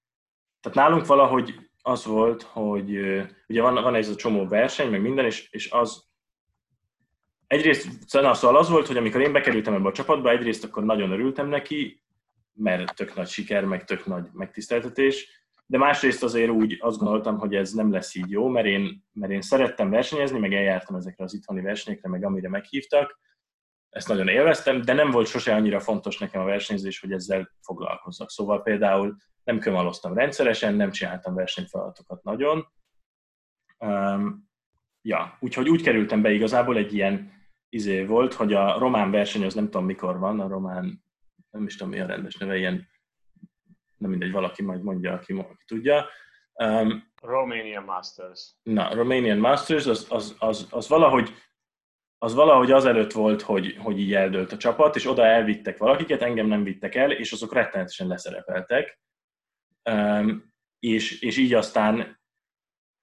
[0.62, 2.90] tehát nálunk valahogy az volt, hogy
[3.48, 6.10] ugye van, van ez a csomó verseny, meg minden, és, és az
[7.48, 11.12] egyrészt na, szóval az volt, hogy amikor én bekerültem ebbe a csapatba, egyrészt akkor nagyon
[11.12, 12.04] örültem neki,
[12.54, 15.41] mert tök nagy siker, meg tök nagy megtiszteltetés,
[15.72, 19.32] de másrészt azért úgy azt gondoltam, hogy ez nem lesz így jó, mert én, mert
[19.32, 23.20] én szerettem versenyezni, meg eljártam ezekre az itthoni versenyekre, meg amire meghívtak,
[23.90, 28.30] ezt nagyon élveztem, de nem volt sose annyira fontos nekem a versenyzés, hogy ezzel foglalkozzak.
[28.30, 32.68] Szóval például nem kömaloztam rendszeresen, nem csináltam versenyfeladatokat nagyon.
[33.78, 34.50] Um,
[35.02, 37.32] ja, úgyhogy úgy kerültem be igazából egy ilyen
[37.70, 41.04] izé volt, hogy a román verseny az nem tudom mikor van, a román
[41.50, 42.88] nem is tudom mi a rendes neve, ilyen,
[44.02, 46.06] nem mindegy, valaki majd mondja, aki, aki tudja.
[46.54, 48.56] Um, Romanian Masters.
[48.64, 51.34] Na, Romanian Masters, az, az, az, az valahogy
[52.24, 56.48] az valahogy azelőtt volt, hogy, hogy így eldőlt a csapat, és oda elvittek valakiket, engem
[56.48, 59.00] nem vittek el, és azok rettenetesen leszerepeltek.
[59.90, 62.20] Um, és, és így aztán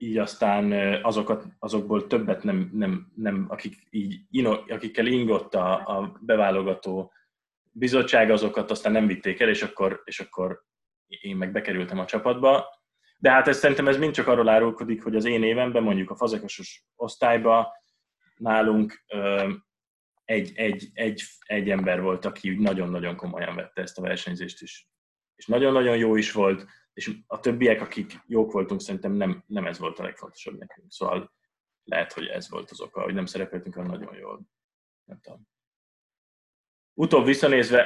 [0.00, 4.20] így aztán azokat, azokból többet nem, nem, nem akik így,
[4.68, 7.12] akikkel ingott a, a beválogató
[7.72, 10.64] bizottság, azokat aztán nem vitték el, és akkor, és akkor
[11.08, 12.76] én meg bekerültem a csapatba.
[13.18, 16.16] De hát ez szerintem ez mind csak arról árulkodik, hogy az én évenben, mondjuk a
[16.16, 17.72] fazekasos osztályba
[18.36, 19.04] nálunk
[20.24, 24.88] egy, egy, egy, egy ember volt, aki nagyon-nagyon komolyan vette ezt a versenyzést is.
[25.34, 29.78] És nagyon-nagyon jó is volt, és a többiek, akik jók voltunk, szerintem nem, nem ez
[29.78, 30.92] volt a legfontosabb nekünk.
[30.92, 31.32] Szóval
[31.84, 34.40] lehet, hogy ez volt az oka, hogy nem szerepeltünk olyan nagyon jól.
[35.04, 35.48] Nem tudom.
[36.98, 37.84] Utóbb visszanézve,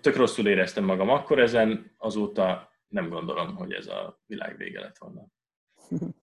[0.00, 4.98] tök rosszul éreztem magam akkor ezen, azóta nem gondolom, hogy ez a világ vége lett
[4.98, 5.26] volna.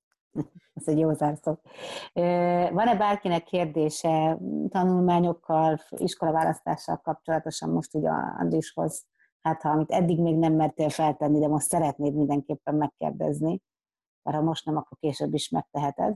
[0.73, 1.59] Ez egy jó zárszó.
[2.73, 4.37] Van-e bárkinek kérdése
[4.69, 9.05] tanulmányokkal, iskolaválasztással kapcsolatosan most ugye Andrishoz
[9.43, 13.61] hát ha amit eddig még nem mertél feltenni, de most szeretnéd mindenképpen megkérdezni,
[14.23, 16.15] mert ha most nem, akkor később is megteheted.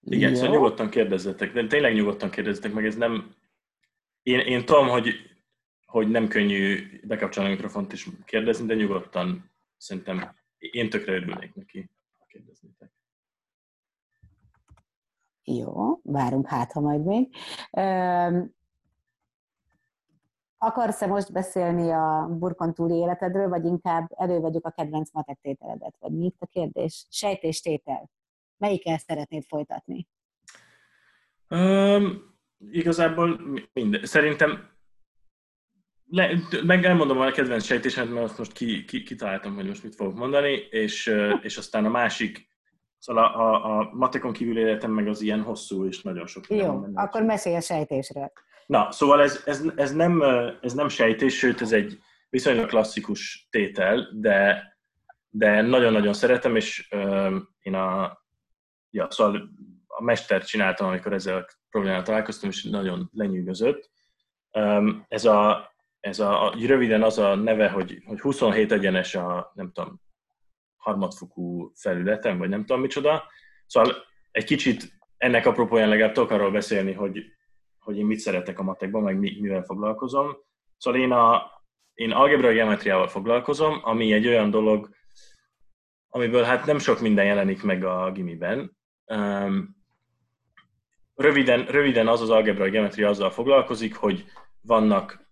[0.00, 0.36] Igen, Jó.
[0.36, 3.34] szóval nyugodtan kérdezzetek, de tényleg nyugodtan kérdezzetek meg, ez nem...
[4.22, 5.14] Én, én tudom, hogy,
[5.86, 11.90] hogy nem könnyű bekapcsolni a mikrofont és kérdezni, de nyugodtan szerintem én tökre örülnék neki,
[12.18, 12.92] ha kérdeznétek.
[15.44, 17.34] Jó, várunk hát, ha majd még.
[20.58, 25.96] Akarsz-e most beszélni a burkon túli életedről, vagy inkább elővegyük a kedvenc matek tételedet?
[25.98, 27.06] Vagy mi itt a kérdés?
[27.10, 28.10] Sejtéstétel.
[28.56, 30.08] Melyikkel szeretnéd folytatni?
[31.48, 32.31] Um,
[32.70, 33.40] igazából
[33.72, 34.04] minden.
[34.04, 34.70] Szerintem
[36.10, 39.94] le, meg elmondom a kedvenc sejtésemet, mert azt most ki, ki, kitaláltam, hogy most mit
[39.94, 42.48] fogok mondani, és, és aztán a másik,
[42.98, 46.48] szóval a, a, a matekon kívül életem meg az ilyen hosszú és nagyon sok.
[46.48, 48.32] Jó, akkor mesélj a sejtésről.
[48.66, 50.22] Na, szóval ez, ez, ez, nem,
[50.60, 51.98] ez nem sejtés, sőt ez egy
[52.30, 54.62] viszonylag klasszikus tétel, de,
[55.30, 58.18] de nagyon-nagyon szeretem, és uh, én a,
[58.90, 59.50] ja, szóval
[60.02, 63.90] a mestert csináltam, amikor ezzel a problémával találkoztam, és nagyon lenyűgözött.
[65.08, 70.00] Ez a, ez a, röviden az a neve, hogy, hogy 27 egyenes a, nem tudom,
[70.76, 73.24] harmadfokú felületen, vagy nem tudom micsoda.
[73.66, 73.94] Szóval
[74.30, 77.24] egy kicsit ennek apropóján legalább tudok arról beszélni, hogy
[77.78, 80.36] hogy én mit szeretek a matekban, meg mi, mivel foglalkozom.
[80.76, 81.50] Szóval én, a,
[81.94, 84.90] én algebrai geometriával foglalkozom, ami egy olyan dolog,
[86.08, 88.76] amiből hát nem sok minden jelenik meg a gimiben.
[91.22, 94.24] Röviden, röviden az az algebrai geometria azzal foglalkozik, hogy
[94.60, 95.28] vannak,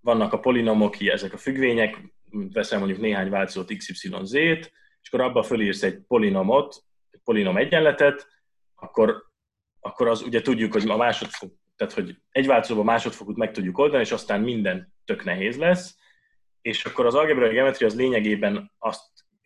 [0.00, 5.20] vannak a polinomok, ezek a függvények, veszel mondjuk néhány változót x, y, z-t, és akkor
[5.20, 8.26] abba fölírsz egy polinomot, egy polinom egyenletet,
[8.74, 9.22] akkor,
[9.80, 14.02] akkor az ugye tudjuk, hogy a másodfok tehát hogy egy változóban másodfokút meg tudjuk oldani,
[14.02, 15.96] és aztán minden tök nehéz lesz,
[16.60, 19.02] és akkor az algebrai geometria az lényegében azt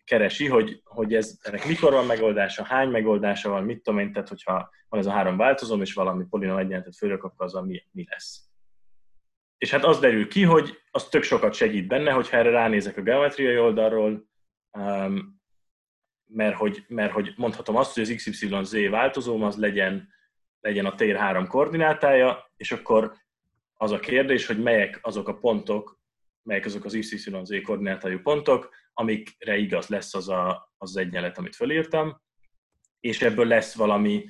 [0.07, 4.29] keresi, hogy, hogy ez, ennek mikor van megoldása, hány megoldása van, mit tudom én, tehát
[4.29, 8.05] hogyha van ez a három változom, és valami polinom egyenletet fölök, akkor az mi, mi
[8.09, 8.41] lesz.
[9.57, 13.01] És hát az derül ki, hogy az tök sokat segít benne, hogyha erre ránézek a
[13.01, 14.27] geometriai oldalról,
[14.71, 15.41] um,
[16.25, 20.15] mert, hogy, mert hogy mondhatom azt, hogy az XYZ változóm az legyen
[20.67, 23.13] legyen a tér három koordinátája, és akkor
[23.73, 25.99] az a kérdés, hogy melyek azok a pontok,
[26.43, 27.31] melyek azok az YZ
[27.63, 32.21] koordinátájú pontok, amikre igaz lesz az a, az egyenlet, amit fölírtam,
[32.99, 34.25] és ebből lesz valami,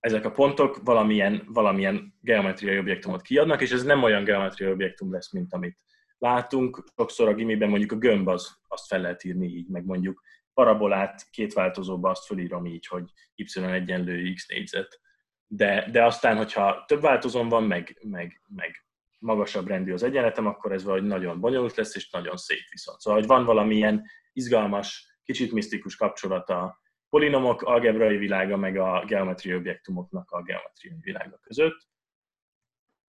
[0.00, 5.32] ezek a pontok valamilyen, valamilyen geometriai objektumot kiadnak, és ez nem olyan geometriai objektum lesz,
[5.32, 5.78] mint amit
[6.18, 6.84] látunk.
[6.96, 10.22] Sokszor a gimiben mondjuk a gömb az, azt fel lehet írni így, meg mondjuk
[10.54, 15.00] parabolát két változóba azt fölírom így, hogy y egyenlő x négyzet
[15.48, 18.85] de, de aztán, hogyha több változón van, meg, meg, meg
[19.26, 23.00] magasabb rendű az egyenletem, akkor ez valahogy nagyon bonyolult lesz, és nagyon szép viszont.
[23.00, 29.56] Szóval, hogy van valamilyen izgalmas, kicsit misztikus kapcsolat a polinomok algebrai világa, meg a geometriai
[29.56, 31.88] objektumoknak a geometriai világa között.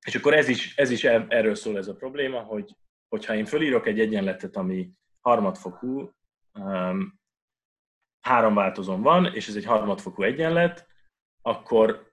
[0.06, 2.76] És akkor ez is, ez is erről szól ez a probléma, hogy
[3.08, 6.12] hogyha én fölírok egy egyenletet, ami harmadfokú,
[6.54, 7.20] um,
[8.22, 10.88] három változón van, és ez egy harmadfokú egyenlet,
[11.42, 12.12] akkor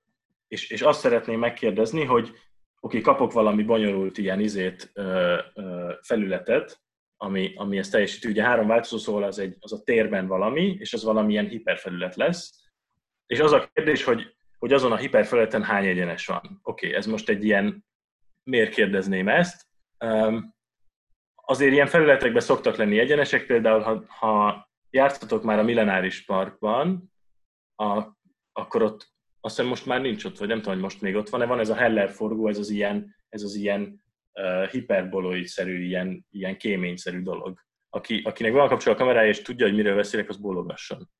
[0.48, 2.32] és, és azt szeretném megkérdezni, hogy
[2.84, 6.80] oké, kapok valami bonyolult ilyen izét, ö, ö, felületet,
[7.16, 8.28] ami, ami ezt teljesíti.
[8.28, 12.52] Ugye három változó, szóval az, egy, az a térben valami, és az valamilyen hiperfelület lesz.
[13.26, 16.60] És az a kérdés, hogy, hogy azon a hiperfelületen hány egyenes van.
[16.62, 17.84] Oké, okay, ez most egy ilyen,
[18.42, 19.66] miért kérdezném ezt?
[20.04, 20.54] Um,
[21.34, 27.12] azért ilyen felületekben szoktak lenni egyenesek, például ha, ha jártatok már a Millenáris Parkban,
[27.74, 28.02] a,
[28.52, 29.13] akkor ott
[29.44, 31.58] azt hiszem most már nincs ott, vagy nem tudom, hogy most még ott van-e, van
[31.58, 34.02] ez a Heller forgó, ez az ilyen, ez az ilyen
[34.32, 37.58] uh, hiperboloid-szerű, ilyen, ilyen kéményszerű dolog.
[37.90, 41.10] Aki, akinek van kapcsolat a kamerája, és tudja, hogy miről beszélek, az bólogasson.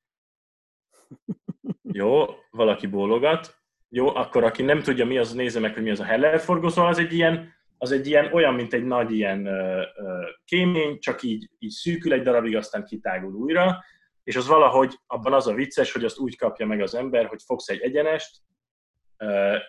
[2.01, 3.57] Jó, valaki bólogat.
[3.89, 6.69] Jó, akkor aki nem tudja, mi az, nézze meg, hogy mi az a Heller forgó,
[6.69, 10.99] szóval az egy ilyen, az egy ilyen olyan, mint egy nagy ilyen uh, uh, kémény,
[10.99, 13.85] csak így, így szűkül egy darabig, aztán kitágul újra,
[14.25, 17.43] és az valahogy abban az a vicces, hogy azt úgy kapja meg az ember, hogy
[17.43, 18.43] fogsz egy egyenest,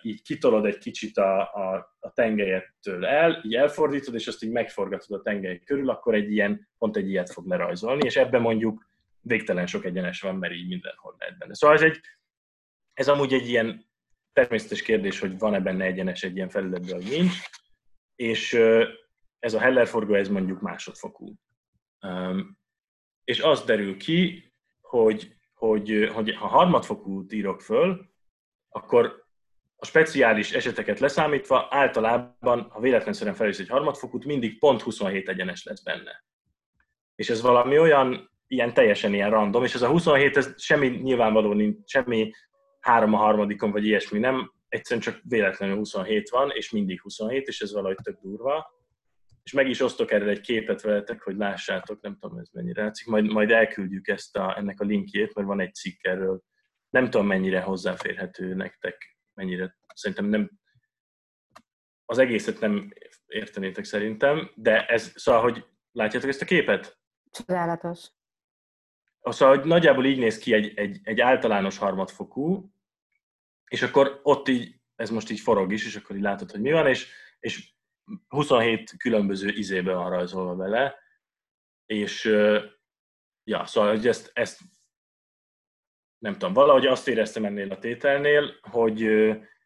[0.02, 5.18] így kitolod egy kicsit a, a, a tengelyettől el, így elfordítod, és azt így megforgatod
[5.18, 8.86] a tengely körül, akkor egy ilyen, pont egy ilyet fog lerajzolni, és ebben mondjuk
[9.20, 11.54] végtelen sok egyenes van, mert így mindenhol lehet benne.
[11.54, 12.00] Szóval ez, egy,
[12.92, 13.84] ez amúgy egy ilyen
[14.32, 17.34] természetes kérdés, hogy van-e benne egyenes egy ilyen felületben, vagy nincs,
[18.16, 18.54] és
[19.38, 21.34] ez a Heller forgó, ez mondjuk másodfokú.
[23.24, 24.45] És az derül ki,
[24.88, 28.10] hogy, hogy, hogy ha harmadfokút írok föl,
[28.68, 29.24] akkor
[29.76, 35.82] a speciális eseteket leszámítva általában, ha véletlenszerűen feljössz egy harmadfokút, mindig pont 27 egyenes lesz
[35.82, 36.24] benne.
[37.14, 41.52] És ez valami olyan, ilyen teljesen ilyen random, és ez a 27, ez semmi nyilvánvaló
[41.52, 42.30] nincs, semmi
[42.80, 47.60] három a harmadikon, vagy ilyesmi nem, egyszerűen csak véletlenül 27 van, és mindig 27, és
[47.60, 48.74] ez valahogy tök durva.
[49.46, 53.06] És meg is osztok erről egy képet veletek, hogy lássátok, nem tudom, ez mennyire látszik,
[53.06, 56.42] majd, majd elküldjük ezt a, ennek a linkjét, mert van egy cikk erről.
[56.90, 60.50] Nem tudom, mennyire hozzáférhető nektek, mennyire, szerintem nem,
[62.04, 62.92] az egészet nem
[63.26, 66.98] értenétek szerintem, de ez, szóval, hogy látjátok ezt a képet?
[67.30, 68.10] Csodálatos.
[69.20, 72.72] Szóval, hogy nagyjából így néz ki egy, egy, egy általános harmadfokú,
[73.68, 76.72] és akkor ott így, ez most így forog is, és akkor így látod, hogy mi
[76.72, 77.74] van, és, és
[78.28, 80.98] 27 különböző izébe van rajzolva vele,
[81.86, 82.24] és
[83.44, 84.60] ja, szóval hogy ezt, ezt
[86.18, 89.08] nem tudom, valahogy azt éreztem ennél a tételnél, hogy,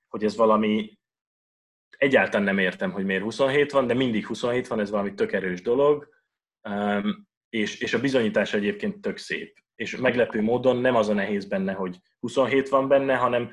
[0.09, 0.99] hogy ez valami,
[1.97, 5.63] egyáltalán nem értem, hogy miért 27 van, de mindig 27 van, ez valami tök erős
[5.63, 6.09] dolog,
[7.49, 9.59] és, és a bizonyítás egyébként tök szép.
[9.75, 13.53] És meglepő módon nem az a nehéz benne, hogy 27 van benne, hanem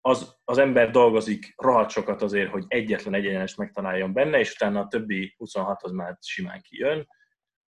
[0.00, 4.88] az, az ember dolgozik rohadt sokat azért, hogy egyetlen egyenes megtaláljon benne, és utána a
[4.88, 7.08] többi 26 az már simán kijön.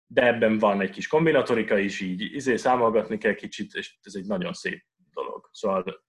[0.08, 4.26] De ebben van egy kis kombinatorika is, így izé számolgatni kell kicsit, és ez egy
[4.26, 5.50] nagyon szép dolog.
[5.52, 6.06] Szóval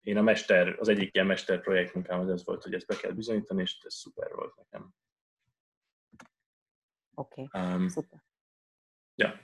[0.00, 3.12] én a mester, az egyik ilyen mester projektmunkám az ez volt, hogy ezt be kell
[3.12, 4.94] bizonyítani, és ez szuper volt nekem.
[7.14, 8.24] Oké, okay, um, szuper.
[9.14, 9.40] Ja.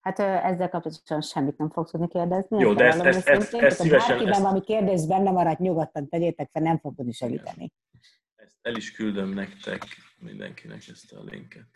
[0.00, 2.58] Hát ezzel kapcsolatban semmit nem fogsz tudni kérdezni.
[2.58, 4.26] Jó, de ezt, ezt, ezt, ezt szívesen...
[4.26, 4.40] Ezt...
[4.40, 7.72] valami kérdés benne maradt, nyugodtan tegyétek fel, nem fog tudni segíteni.
[8.34, 9.82] Ezt el is küldöm nektek,
[10.18, 11.68] mindenkinek ezt a linket.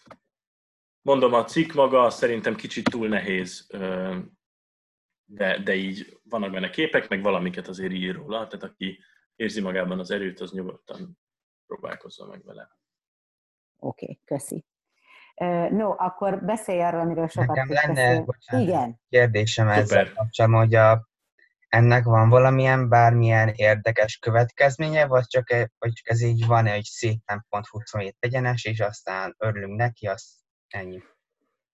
[1.02, 3.66] Mondom, a cikk maga szerintem kicsit túl nehéz,
[5.24, 8.98] de, de így vannak benne képek, meg valamiket azért ír róla, tehát aki
[9.36, 11.18] érzi magában az erőt, az nyugodtan
[11.66, 12.78] próbálkozza meg vele.
[13.76, 14.64] Oké, okay, köszi.
[15.70, 19.00] No, akkor beszélj arról, amiről sokat Nekem lenne bocsánat, Igen.
[19.08, 19.82] kérdésem Super.
[19.82, 21.08] ezzel kapcsolatban, hogy a,
[21.68, 26.84] ennek van valamilyen bármilyen érdekes következménye, vagy csak, e, vagy csak ez így van, hogy
[26.84, 31.02] szépen pont 27 egyenes, és aztán örülünk neki, az ennyi.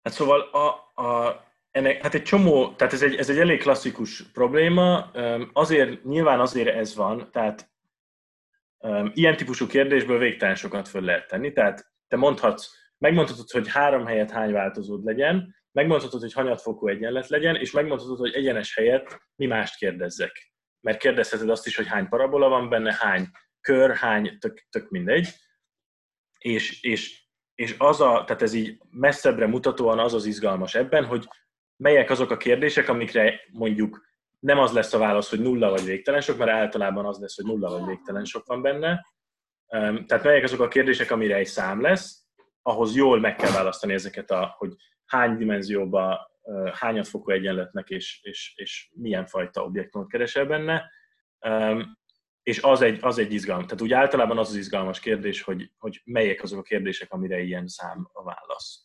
[0.02, 4.30] Hát szóval a, a, ennek, hát egy csomó, tehát ez egy, ez egy elég klasszikus
[4.30, 5.10] probléma,
[5.52, 7.70] azért, nyilván azért ez van, tehát
[9.12, 14.30] ilyen típusú kérdésből végtelen sokat föl lehet tenni, tehát te mondhatsz megmondhatod, hogy három helyet
[14.30, 19.76] hány változód legyen, megmondhatod, hogy hanyatfokú egyenlet legyen, és megmondhatod, hogy egyenes helyet mi mást
[19.76, 20.52] kérdezzek.
[20.80, 23.26] Mert kérdezheted azt is, hogy hány parabola van benne, hány
[23.60, 25.28] kör, hány, tök, tök mindegy.
[26.38, 31.28] És, és, és az a, tehát ez így messzebbre mutatóan az az izgalmas ebben, hogy
[31.76, 34.08] melyek azok a kérdések, amikre mondjuk
[34.38, 37.44] nem az lesz a válasz, hogy nulla vagy végtelen sok, mert általában az lesz, hogy
[37.44, 39.06] nulla vagy végtelen sok van benne.
[40.06, 42.29] Tehát melyek azok a kérdések, amire egy szám lesz,
[42.62, 46.30] ahhoz jól meg kell választani ezeket, a, hogy hány dimenzióba,
[46.72, 50.90] hányat fokú egyenletnek és, és, és milyen fajta objektumot keresel benne.
[52.42, 53.64] És az egy, az egy izgalmas.
[53.64, 57.66] Tehát úgy általában az az izgalmas kérdés, hogy, hogy melyek azok a kérdések, amire ilyen
[57.66, 58.84] szám a válasz.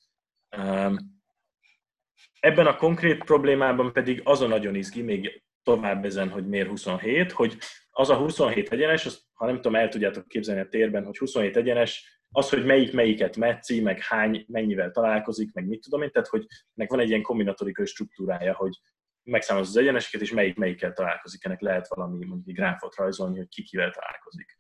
[2.40, 7.32] Ebben a konkrét problémában pedig az a nagyon izgi, még tovább ezen, hogy miért 27,
[7.32, 7.58] hogy
[7.90, 11.58] az a 27 egyenes, azt, ha nem tudom, el tudjátok képzelni a térben, hogy 27
[11.58, 16.28] egyenes az, hogy melyik melyiket metszi, meg hány, mennyivel találkozik, meg mit tudom én, tehát
[16.28, 18.80] hogy ennek van egy ilyen kombinatorikai struktúrája, hogy
[19.24, 21.46] megszámolod az egyeneseket, és melyik melyikkel találkozik.
[21.46, 24.58] Ennek lehet valami mondjuk egy gráfot rajzolni, hogy ki kivel találkozik.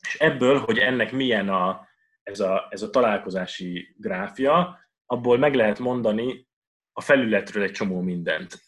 [0.00, 1.88] És ebből, hogy ennek milyen a,
[2.22, 6.48] ez a, ez a találkozási gráfia, abból meg lehet mondani
[6.92, 8.62] a felületről egy csomó mindent,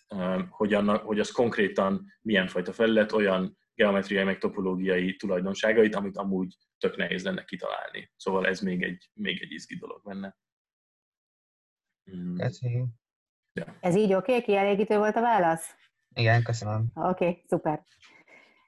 [0.48, 6.56] hogy, annak, hogy az konkrétan milyen fajta felület, olyan geometriai meg topológiai tulajdonságait, amit amúgy
[6.78, 8.12] tök nehéz lenne kitalálni.
[8.16, 10.36] Szóval ez még egy, még egy izgi dolog benne.
[12.16, 12.36] Mm.
[12.36, 12.88] Köszönjük.
[13.52, 13.76] Ja.
[13.80, 14.32] Ez így oké?
[14.32, 14.44] Okay?
[14.44, 15.76] Kielégítő volt a válasz?
[16.14, 16.86] Igen, köszönöm.
[16.94, 17.82] Oké, okay, szuper.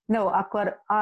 [0.04, 0.94] No, akkor a,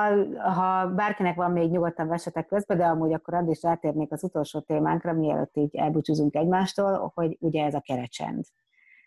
[0.51, 4.61] ha bárkinek van még nyugodtan vesetek közben, de amúgy akkor addig is rátérnék az utolsó
[4.61, 8.45] témánkra, mielőtt így elbúcsúzunk egymástól, hogy ugye ez a kerecsend.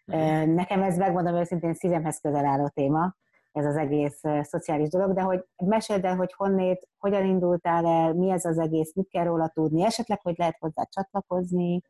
[0.05, 0.45] Uh-huh.
[0.45, 3.15] Nekem ez megmondom őszintén szívemhez közel álló téma,
[3.53, 8.29] ez az egész szociális dolog, de hogy meséld el, hogy honnét, hogyan indultál el, mi
[8.29, 11.81] ez az egész, mit kell róla tudni, esetleg, hogy lehet hozzá csatlakozni.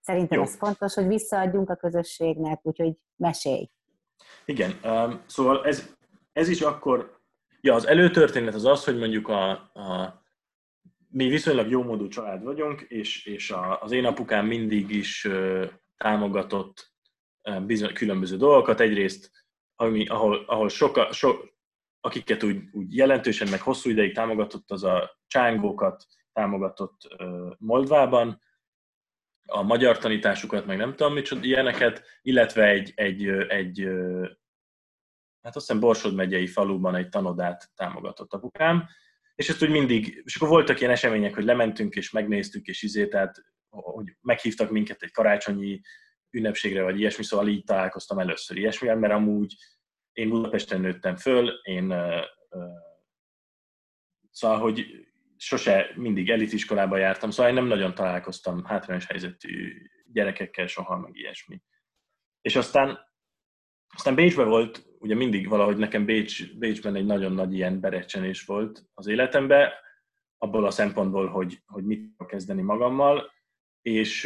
[0.00, 0.44] Szerintem Jó.
[0.44, 3.70] ez fontos, hogy visszaadjunk a közösségnek, úgyhogy mesélj.
[4.44, 5.94] Igen, um, szóval ez,
[6.32, 7.20] ez is akkor,
[7.60, 10.22] ja, az előtörténet az az, hogy mondjuk a, a
[11.08, 15.64] mi viszonylag jó módú család vagyunk, és, és a, az én apukám mindig is uh,
[15.96, 16.92] támogatott
[17.48, 18.80] uh, bizony, különböző dolgokat.
[18.80, 19.41] Egyrészt,
[19.76, 21.34] ami, ahol, ahol soka, so,
[22.00, 28.40] akiket úgy, úgy jelentősen, meg hosszú ideig támogatott, az a csángókat támogatott uh, Moldvában,
[29.46, 33.88] a magyar tanításukat, meg nem tudom micsoda ilyeneket, illetve egy, egy, egy
[35.42, 38.88] hát azt hiszem Borsod megyei faluban egy tanodát támogatott apukám,
[39.34, 43.08] és ezt úgy mindig, és akkor voltak ilyen események, hogy lementünk és megnéztük, és izé,
[43.08, 45.80] tehát hogy meghívtak minket egy karácsonyi
[46.32, 49.54] ünnepségre, vagy ilyesmi, szóval így találkoztam először ilyesmivel, mert amúgy
[50.12, 52.62] én Budapesten nőttem föl, én uh, uh,
[54.30, 54.86] szóval, hogy
[55.36, 59.72] sose mindig elitiskolába jártam, szóval én nem nagyon találkoztam hátrányos helyzetű
[60.12, 61.62] gyerekekkel soha, meg ilyesmi.
[62.40, 62.98] És aztán,
[63.94, 68.84] aztán Bécsben volt, ugye mindig valahogy nekem Bécs, Bécsben egy nagyon nagy ilyen berecsenés volt
[68.94, 69.70] az életemben,
[70.38, 73.32] abból a szempontból, hogy, hogy mit kezdeni magammal,
[73.82, 74.24] és,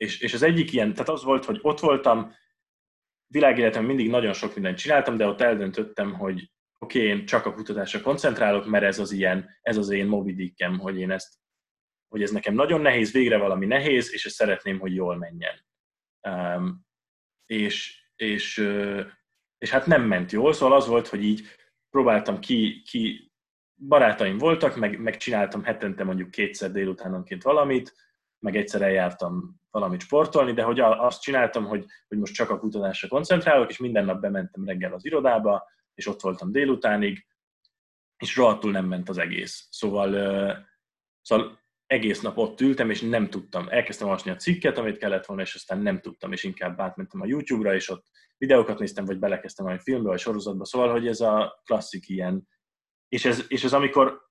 [0.00, 2.34] és, és az egyik ilyen, tehát az volt, hogy ott voltam,
[3.26, 7.52] világéletem mindig nagyon sok mindent csináltam, de ott eldöntöttem, hogy oké, okay, én csak a
[7.52, 11.34] kutatásra koncentrálok, mert ez az ilyen, ez az én Moby hogy én ezt,
[12.08, 15.66] hogy ez nekem nagyon nehéz, végre valami nehéz, és ezt szeretném, hogy jól menjen.
[16.28, 16.86] Um,
[17.46, 18.58] és, és,
[19.58, 21.46] és hát nem ment jól, szóval az volt, hogy így
[21.90, 23.32] próbáltam ki, ki
[23.74, 27.94] barátaim voltak, meg, meg csináltam hetente mondjuk kétszer délutánonként valamit,
[28.38, 33.08] meg egyszer eljártam valamit sportolni, de hogy azt csináltam, hogy, hogy most csak a kutatásra
[33.08, 37.26] koncentrálok, és minden nap bementem reggel az irodába, és ott voltam délutánig,
[38.16, 39.66] és rohadtul nem ment az egész.
[39.70, 40.10] Szóval,
[41.22, 43.66] szóval egész nap ott ültem, és nem tudtam.
[43.68, 47.26] Elkezdtem olvasni a cikket, amit kellett volna, és aztán nem tudtam, és inkább átmentem a
[47.26, 48.06] YouTube-ra, és ott
[48.38, 50.64] videókat néztem, vagy belekezdtem a filmbe, vagy sorozatba.
[50.64, 52.48] Szóval, hogy ez a klasszik ilyen.
[53.08, 54.29] És ez, és ez amikor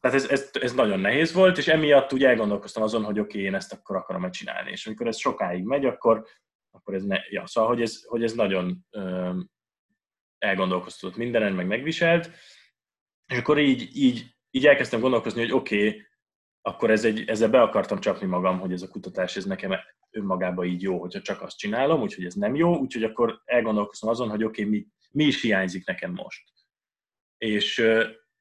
[0.00, 3.42] tehát ez, ez, ez, nagyon nehéz volt, és emiatt úgy elgondolkoztam azon, hogy oké, okay,
[3.42, 4.70] én ezt akkor akarom csinálni.
[4.70, 6.26] És amikor ez sokáig megy, akkor,
[6.70, 8.86] akkor ez, ne, ja, szóval, hogy ez, hogy ez nagyon
[10.38, 12.30] elgondolkoztatott mindenen, meg megviselt,
[13.26, 16.06] és akkor így, így, így elkezdtem gondolkozni, hogy oké, okay,
[16.62, 19.74] akkor ez egy, ezzel be akartam csapni magam, hogy ez a kutatás ez nekem
[20.10, 24.28] önmagában így jó, hogyha csak azt csinálom, úgyhogy ez nem jó, úgyhogy akkor elgondolkoztam azon,
[24.28, 26.52] hogy oké, okay, mi, mi is hiányzik nekem most.
[27.38, 27.82] És,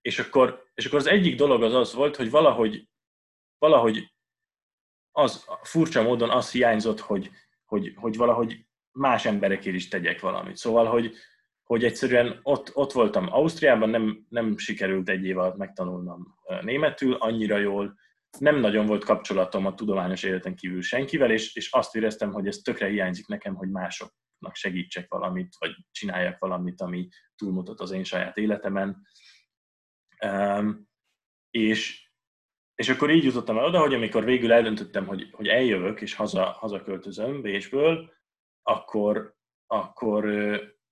[0.07, 2.87] és, akkor, és akkor az egyik dolog az az volt, hogy valahogy,
[3.57, 4.13] valahogy
[5.11, 7.29] az furcsa módon az hiányzott, hogy,
[7.65, 10.57] hogy, hogy valahogy más emberekért is tegyek valamit.
[10.57, 11.13] Szóval, hogy,
[11.63, 17.57] hogy egyszerűen ott, ott voltam Ausztriában, nem, nem sikerült egy év alatt megtanulnom németül annyira
[17.57, 17.95] jól,
[18.39, 22.57] nem nagyon volt kapcsolatom a tudományos életen kívül senkivel, és, és azt éreztem, hogy ez
[22.57, 28.37] tökre hiányzik nekem, hogy másoknak segítsek valamit, vagy csináljak valamit, ami túlmutat az én saját
[28.37, 29.05] életemen.
[30.25, 30.87] Um,
[31.49, 32.09] és,
[32.75, 36.43] és akkor így jutottam el oda, hogy amikor végül eldöntöttem, hogy, hogy eljövök és haza,
[36.43, 38.13] hazaköltözöm Bécsből,
[38.63, 39.35] akkor,
[39.67, 40.25] akkor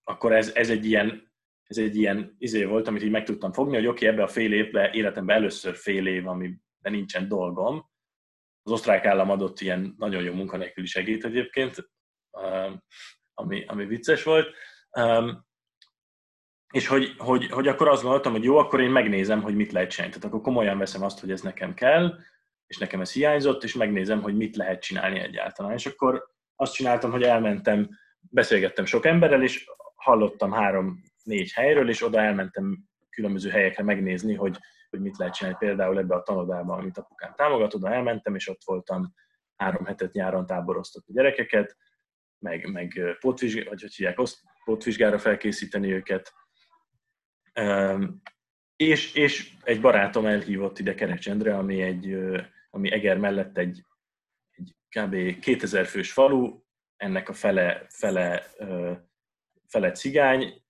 [0.08, 3.76] akkor ez, ez egy ilyen, ez egy ilyen izé volt, amit így meg tudtam fogni,
[3.76, 7.90] hogy oké, okay, ebbe a fél évbe, életemben először fél év, amiben nincsen dolgom.
[8.64, 11.90] Az osztrák állam adott ilyen nagyon jó munkanélküli segít egyébként,
[13.34, 14.56] ami, ami vicces volt.
[16.76, 19.90] És hogy, hogy, hogy akkor azt gondoltam, hogy jó, akkor én megnézem, hogy mit lehet
[19.90, 20.14] csinálni.
[20.14, 22.18] Tehát akkor komolyan veszem azt, hogy ez nekem kell,
[22.68, 25.72] és nekem ez hiányzott, és megnézem, hogy mit lehet csinálni egyáltalán.
[25.72, 27.90] És akkor azt csináltam, hogy elmentem,
[28.22, 29.66] beszélgettem sok emberrel, és
[29.96, 32.78] hallottam három-négy helyről, és oda elmentem
[33.10, 34.58] különböző helyekre megnézni, hogy,
[34.90, 35.58] hogy mit lehet csinálni.
[35.60, 39.14] Például ebbe a tanodába, amit apukám támogat, oda elmentem, és ott voltam
[39.56, 41.78] három hetet nyáron táboroztatni gyerekeket,
[42.40, 44.20] meg, meg pótvizsgára, vagy hogy hívják,
[44.64, 46.34] pótvizsgára felkészíteni őket.
[48.76, 52.18] És, és egy barátom elhívott ide Kerecsendre, ami, egy,
[52.70, 53.84] ami Eger mellett egy,
[54.50, 55.40] egy kb.
[55.40, 56.60] 2000 fős falu,
[56.98, 58.44] ennek a fele, fele,
[59.68, 60.64] fele cigány,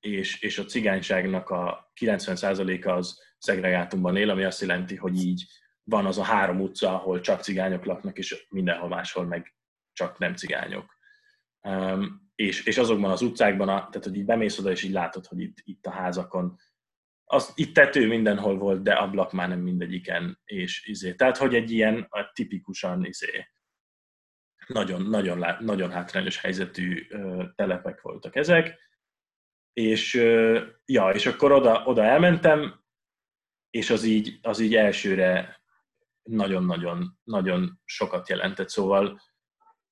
[0.00, 5.44] és, és a cigányságnak a 90%-a az szegregátumban él, ami azt jelenti, hogy így
[5.82, 9.54] van az a három utca, ahol csak cigányok laknak, és mindenhol máshol meg
[9.92, 10.96] csak nem cigányok.
[12.36, 15.40] És, és azokban az utcákban, a, tehát hogy így bemész oda, és így látod, hogy
[15.40, 16.58] itt, itt a házakon,
[17.24, 21.14] az, itt tető mindenhol volt, de ablak már nem mindegyiken, és izé.
[21.14, 23.48] Tehát, hogy egy ilyen a tipikusan izé,
[24.66, 28.78] nagyon, nagyon, nagyon hátrányos helyzetű ö, telepek voltak ezek,
[29.72, 30.14] és
[30.84, 32.84] ja, és akkor oda, oda elmentem,
[33.70, 35.60] és az így, az így elsőre
[36.22, 38.68] nagyon-nagyon nagyon sokat jelentett.
[38.68, 39.20] Szóval,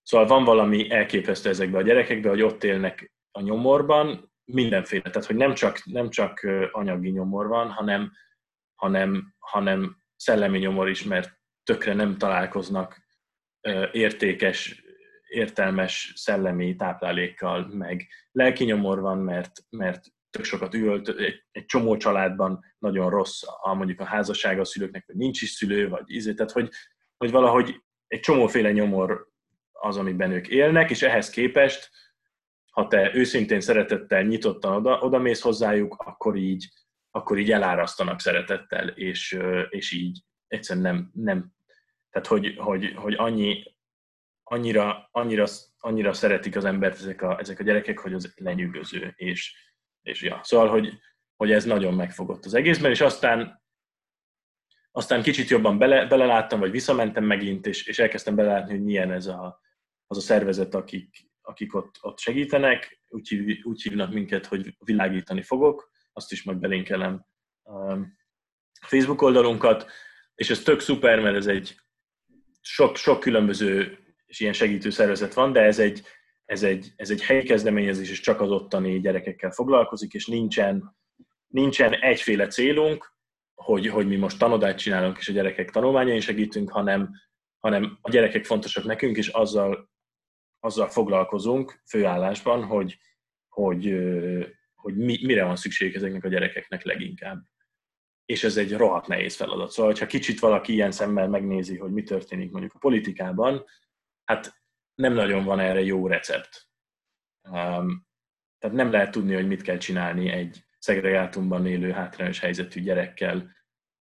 [0.04, 5.36] szóval van valami elképesztő ezekben a gyerekekben, hogy ott élnek a nyomorban, mindenféle, tehát hogy
[5.36, 8.12] nem csak, nem csak anyagi nyomor van, hanem,
[8.74, 13.02] hanem, hanem szellemi nyomor is, mert tökre nem találkoznak
[13.92, 14.82] értékes,
[15.28, 21.96] értelmes szellemi táplálékkal, meg lelki nyomor van, mert, mert tök sokat üvölt, egy, egy csomó
[21.96, 26.34] családban nagyon rossz a, mondjuk a házassága a szülőknek, vagy nincs is szülő, vagy ízé,
[26.34, 26.68] tehát hogy,
[27.16, 29.28] hogy valahogy egy csomóféle nyomor
[29.84, 31.90] az, amiben ők élnek, és ehhez képest,
[32.72, 36.68] ha te őszintén szeretettel, nyitottan oda, oda mész hozzájuk, akkor így,
[37.10, 41.52] akkor így elárasztanak szeretettel, és, és így egyszerűen nem, nem.
[42.10, 43.62] Tehát hogy, hogy, hogy annyi,
[44.42, 45.44] annyira, annyira,
[45.78, 49.56] annyira szeretik az embert ezek a, ezek a gyerekek, hogy az lenyűgöző, és,
[50.02, 50.98] és ja, szóval, hogy,
[51.36, 53.62] hogy ez nagyon megfogott az egészben, és aztán
[54.96, 59.26] aztán kicsit jobban bele, beleláttam, vagy visszamentem megint, és, és elkezdtem belelátni, hogy milyen ez
[59.26, 59.60] a,
[60.06, 63.00] az a szervezet, akik, akik ott, ott segítenek.
[63.08, 67.26] Úgy, hív, úgy hívnak minket, hogy világítani fogok, azt is majd belinkelem
[67.62, 68.16] um,
[68.86, 69.90] Facebook oldalunkat,
[70.34, 71.76] és ez tök szuper, mert ez egy
[72.60, 76.02] sok, sok különböző és ilyen segítő szervezet van, de ez egy,
[76.44, 80.96] ez egy, ez egy helyi kezdeményezés, és csak az ottani gyerekekkel foglalkozik, és nincsen,
[81.46, 83.12] nincsen egyféle célunk,
[83.54, 87.10] hogy, hogy mi most tanodát csinálunk, és a gyerekek tanulmányain segítünk, hanem,
[87.58, 89.92] hanem a gyerekek fontosak nekünk, és azzal,
[90.64, 92.98] azzal foglalkozunk főállásban, hogy,
[93.48, 93.94] hogy,
[94.74, 97.42] hogy mi, mire van szükség ezeknek a gyerekeknek leginkább.
[98.24, 99.70] És ez egy rohadt nehéz feladat.
[99.70, 103.64] Szóval, ha kicsit valaki ilyen szemmel megnézi, hogy mi történik mondjuk a politikában,
[104.24, 104.62] hát
[104.94, 106.68] nem nagyon van erre jó recept.
[107.42, 108.06] Um,
[108.58, 113.50] tehát nem lehet tudni, hogy mit kell csinálni egy szegregátumban élő hátrányos helyzetű gyerekkel.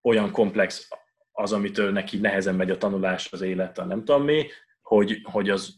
[0.02, 0.88] Olyan komplex
[1.32, 4.46] az, amitől neki nehezen megy a tanulás, az élet, a nem tudom mi,
[4.82, 5.77] hogy, hogy az,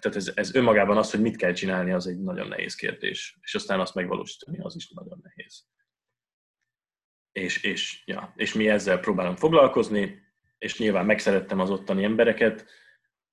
[0.00, 3.38] tehát ez, ez önmagában az, hogy mit kell csinálni, az egy nagyon nehéz kérdés.
[3.40, 5.64] És aztán azt megvalósítani, az is nagyon nehéz.
[7.32, 10.20] És, és, ja, és mi ezzel próbálunk foglalkozni,
[10.58, 12.66] és nyilván megszerettem az ottani embereket,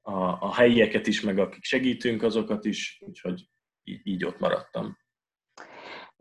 [0.02, 3.50] a, a helyieket is, meg akik segítünk, azokat is, úgyhogy
[3.84, 4.98] így, így ott maradtam.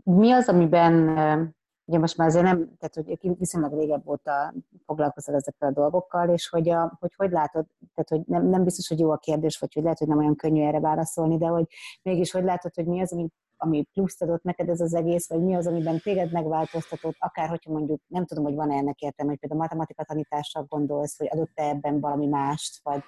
[0.04, 1.56] Mi az, amiben,
[1.88, 4.54] ugye most már azért nem, tehát hogy viszonylag régebb óta
[4.86, 8.88] foglalkozol ezekkel a dolgokkal, és hogy, a, hogy, hogy látod, tehát hogy nem, nem biztos,
[8.88, 11.66] hogy jó a kérdés, vagy hogy lehet, hogy nem olyan könnyű erre válaszolni, de hogy
[12.02, 15.40] mégis hogy látod, hogy mi az, ami, ami pluszt adott neked ez az egész, vagy
[15.40, 19.40] mi az, amiben téged megváltoztatott, akár hogyha mondjuk, nem tudom, hogy van-e ennek értelme, hogy
[19.40, 23.02] például matematika tanításra gondolsz, vagy adott-e ebben valami mást, vagy?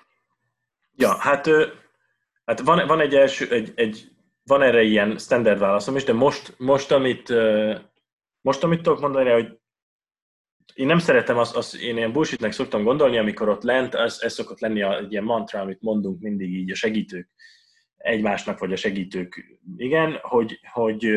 [0.96, 1.46] Ja, hát,
[2.44, 4.12] hát van, van egy első, egy, egy,
[4.44, 7.32] van erre ilyen standard válaszom is, de most, most amit,
[8.40, 9.58] most, amit tudok mondani, hogy
[10.74, 14.32] én nem szeretem azt, azt én ilyen bullshitnek szoktam gondolni, amikor ott lent, ez, ez
[14.32, 17.28] szokott lenni egy ilyen mantra, amit mondunk mindig így a segítők
[17.96, 21.08] egymásnak, vagy a segítők, igen, hogy, hogy,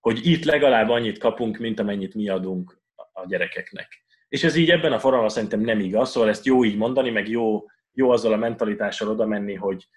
[0.00, 2.80] hogy itt legalább annyit kapunk, mint amennyit mi adunk
[3.12, 4.04] a gyerekeknek.
[4.28, 7.28] És ez így ebben a formában szerintem nem igaz, szóval ezt jó így mondani, meg
[7.28, 7.64] jó
[7.98, 9.88] jó azzal a mentalitással oda menni, hogy,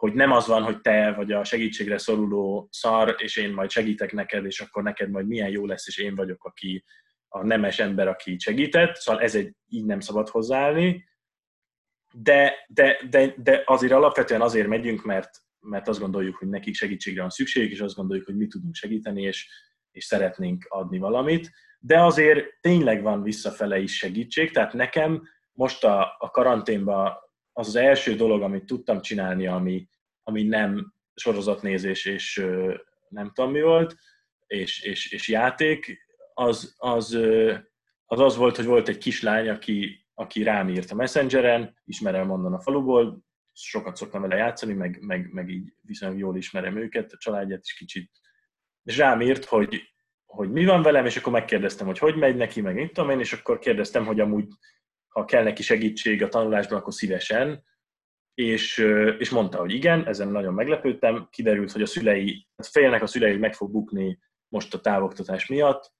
[0.00, 4.12] hogy nem az van, hogy te vagy a segítségre szoruló szar, és én majd segítek
[4.12, 6.84] neked, és akkor neked majd milyen jó lesz, és én vagyok, aki
[7.28, 8.96] a nemes ember, aki segített.
[8.96, 11.08] Szóval ez egy, így nem szabad hozzáállni.
[12.12, 15.30] De, de, de, de azért alapvetően azért megyünk, mert,
[15.60, 19.22] mert azt gondoljuk, hogy nekik segítségre van szükség, és azt gondoljuk, hogy mi tudunk segíteni,
[19.22, 19.48] és,
[19.90, 21.50] és szeretnénk adni valamit.
[21.78, 25.22] De azért tényleg van visszafele is segítség, tehát nekem
[25.52, 27.12] most a, a karanténban
[27.52, 29.88] az az első dolog, amit tudtam csinálni, ami,
[30.22, 32.46] ami nem sorozatnézés és
[33.08, 33.96] nem tudom mi volt,
[34.46, 37.18] és, és, és játék, az az,
[38.06, 42.52] az az volt, hogy volt egy kislány, aki, aki rám írt a Messengeren, ismerem onnan
[42.52, 47.16] a faluból, sokat szoktam vele játszani, meg, meg, meg így viszonylag jól ismerem őket, a
[47.16, 48.10] családját is kicsit,
[48.82, 49.82] és rám írt, hogy,
[50.24, 53.20] hogy mi van velem, és akkor megkérdeztem, hogy hogy megy neki, meg mit tudom én,
[53.20, 54.48] és akkor kérdeztem, hogy amúgy,
[55.10, 57.64] ha kell neki segítség a tanulásban, akkor szívesen,
[58.34, 58.78] és,
[59.18, 63.30] és mondta, hogy igen, ezen nagyon meglepődtem, kiderült, hogy a szülei, hát félnek a szülei,
[63.30, 65.92] hogy meg fog bukni most a távoktatás miatt,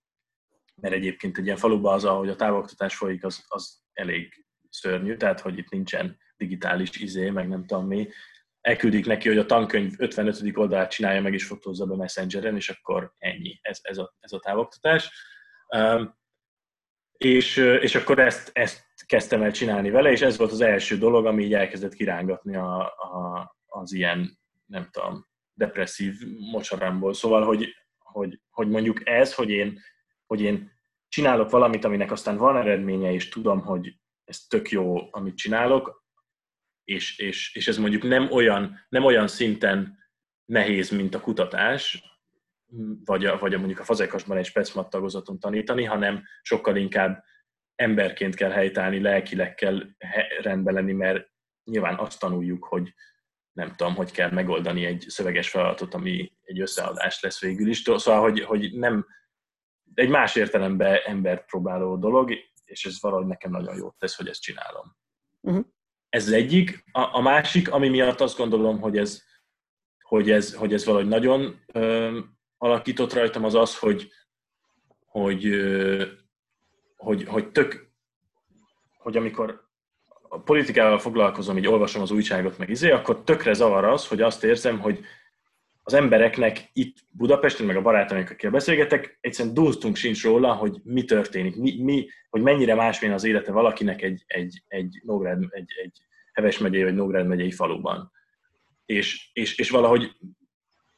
[0.74, 5.40] mert egyébként egy ilyen faluban az, ahogy a távoktatás folyik, az, az elég szörnyű, tehát
[5.40, 8.08] hogy itt nincsen digitális izé, meg nem tudom mi.
[8.61, 10.56] Elküldik neki, hogy a tankönyv 55.
[10.56, 14.38] oldalát csinálja meg és fotózza be Messengeren, és akkor ennyi, ez, ez, a, ez a
[14.38, 15.12] távoktatás.
[15.76, 16.18] Um,
[17.25, 21.27] és, és akkor ezt, ezt kezdtem el csinálni vele, és ez volt az első dolog,
[21.27, 26.14] ami így elkezdett kirángatni a, a, az ilyen, nem tudom, depresszív
[26.53, 27.14] mocsarámból.
[27.14, 29.81] Szóval, hogy, hogy, hogy mondjuk ez, hogy én,
[30.27, 30.73] hogy én
[31.09, 33.95] csinálok valamit, aminek aztán van eredménye, és tudom, hogy
[34.25, 36.05] ez tök jó, amit csinálok,
[36.85, 39.99] és, és, és ez mondjuk nem olyan, nem olyan szinten
[40.45, 42.09] nehéz, mint a kutatás,
[43.05, 47.25] vagy a, vagy a mondjuk a fazekasban egy specmat tagozaton tanítani, hanem sokkal inkább
[47.75, 49.83] emberként kell helytállni, lelkileg kell
[50.41, 51.29] rendben lenni, mert
[51.64, 52.95] nyilván azt tanuljuk, hogy
[53.53, 57.83] nem tudom, hogy kell megoldani egy szöveges feladatot, ami egy összeadás lesz végül is.
[57.83, 59.07] Szóval, hogy, hogy nem
[59.95, 62.33] egy más értelemben embert próbáló dolog,
[62.64, 64.97] és ez valahogy nekem nagyon jót tesz, hogy ezt csinálom.
[65.41, 65.64] Uh-huh.
[66.09, 66.85] Ez az egyik.
[66.93, 69.23] A, a másik, ami miatt azt gondolom, hogy ez,
[70.03, 71.64] hogy ez, hogy ez valahogy nagyon
[72.62, 74.11] alakított rajtam, az az, hogy,
[75.06, 75.54] hogy,
[76.96, 77.90] hogy, hogy tök,
[78.98, 79.68] hogy amikor
[80.28, 84.44] a politikával foglalkozom, így olvasom az újságot, meg izé, akkor tökre zavar az, hogy azt
[84.44, 85.00] érzem, hogy
[85.82, 91.04] az embereknek itt Budapesten, meg a barátaink, akikkel beszélgetek, egyszerűen dúztunk sincs róla, hogy mi
[91.04, 95.98] történik, mi, mi, hogy mennyire másmilyen az élete valakinek egy, egy, egy, Nógrád, egy, egy
[96.32, 98.12] Heves megyei vagy Nógrád megyei faluban.
[98.86, 100.16] És, és, és valahogy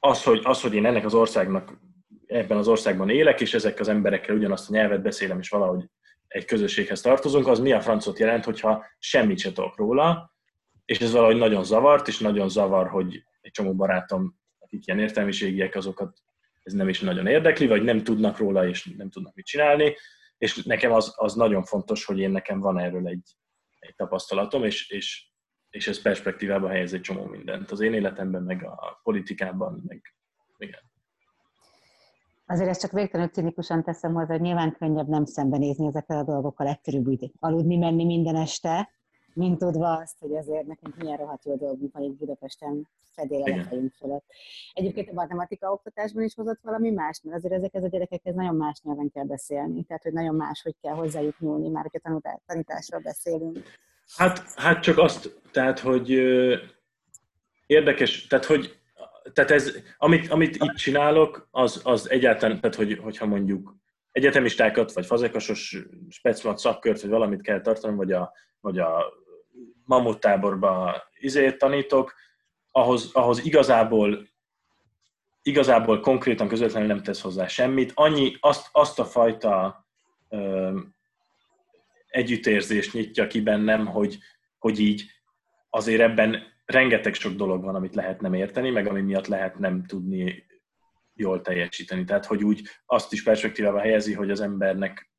[0.05, 1.79] az hogy, az, hogy én ennek az országnak,
[2.27, 5.85] ebben az országban élek, és ezek az emberekkel ugyanazt a nyelvet beszélem, és valahogy
[6.29, 10.35] egy közösséghez tartozunk, az mi a francot jelent, hogyha semmit se tudok róla,
[10.85, 15.75] és ez valahogy nagyon zavart, és nagyon zavar, hogy egy csomó barátom akik ilyen értelmiségiek,
[15.75, 16.19] azokat
[16.63, 19.97] ez nem is nagyon érdekli, vagy nem tudnak róla, és nem tudnak mit csinálni,
[20.39, 23.37] és nekem az, az nagyon fontos, hogy én nekem van erről egy,
[23.79, 25.32] egy tapasztalatom, és, és,
[25.73, 27.71] és ez perspektívába helyez egy csomó mindent.
[27.71, 30.15] Az én életemben, meg a politikában, meg
[30.59, 30.81] igen.
[32.47, 36.67] Azért ezt csak végtelenül cinikusan teszem hozzá, hogy nyilván könnyebb nem szembenézni ezekkel a dolgokkal,
[36.67, 38.91] egyszerűbb úgy aludni, menni minden este,
[39.35, 43.65] mint tudva azt, hogy azért nekünk milyen rohadt jó dolgunk van itt Budapesten fedél a
[43.65, 44.25] fejünk fölött.
[44.73, 48.81] Egyébként a matematika oktatásban is hozott valami más, mert azért ezekhez a gyerekekhez nagyon más
[48.83, 53.59] nyelven kell beszélni, tehát hogy nagyon más, hogy kell hozzájuk nyúlni, már hogyha tanításról beszélünk.
[54.17, 56.11] Hát, hát csak azt, tehát, hogy
[57.67, 58.81] érdekes, tehát, hogy
[59.33, 63.77] tehát ez, amit, amit itt csinálok, az, az egyáltalán, tehát hogy, hogyha mondjuk
[64.11, 65.77] egyetemistákat, vagy fazekasos
[66.09, 69.13] specmat szakkört, vagy valamit kell tartani, vagy a, vagy a
[69.85, 72.15] mamuttáborba izét tanítok,
[72.71, 74.31] ahhoz, ahhoz igazából
[75.43, 77.93] igazából konkrétan közvetlenül nem tesz hozzá semmit.
[77.95, 79.85] Annyi, azt, azt a fajta
[82.13, 84.19] együttérzést nyitja ki bennem, hogy,
[84.59, 85.05] hogy így
[85.71, 89.85] azért ebben rengeteg sok dolog van, amit lehet nem érteni, meg ami miatt lehet nem
[89.85, 90.47] tudni
[91.15, 92.05] jól teljesíteni.
[92.05, 95.11] Tehát, hogy úgy azt is perspektívába helyezi, hogy az embernek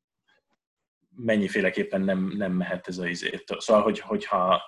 [1.16, 3.44] mennyiféleképpen nem, nem mehet ez a izét.
[3.58, 4.62] Szóval, hogy, hogyha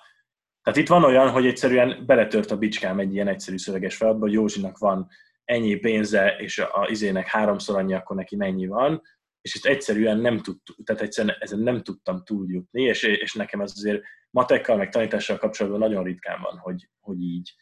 [0.61, 4.35] tehát itt van olyan, hogy egyszerűen beletört a bicskám egy ilyen egyszerű szöveges feladatba, hogy
[4.35, 5.07] Józsinak van
[5.43, 9.01] ennyi pénze, és a, a izének háromszor annyi, akkor neki mennyi van,
[9.41, 13.71] és ezt egyszerűen nem tudtuk, tehát egyszerűen ezen nem tudtam túljutni, és, és nekem ez
[13.75, 17.55] azért matekkal, meg tanítással kapcsolatban nagyon ritkán van, hogy, hogy így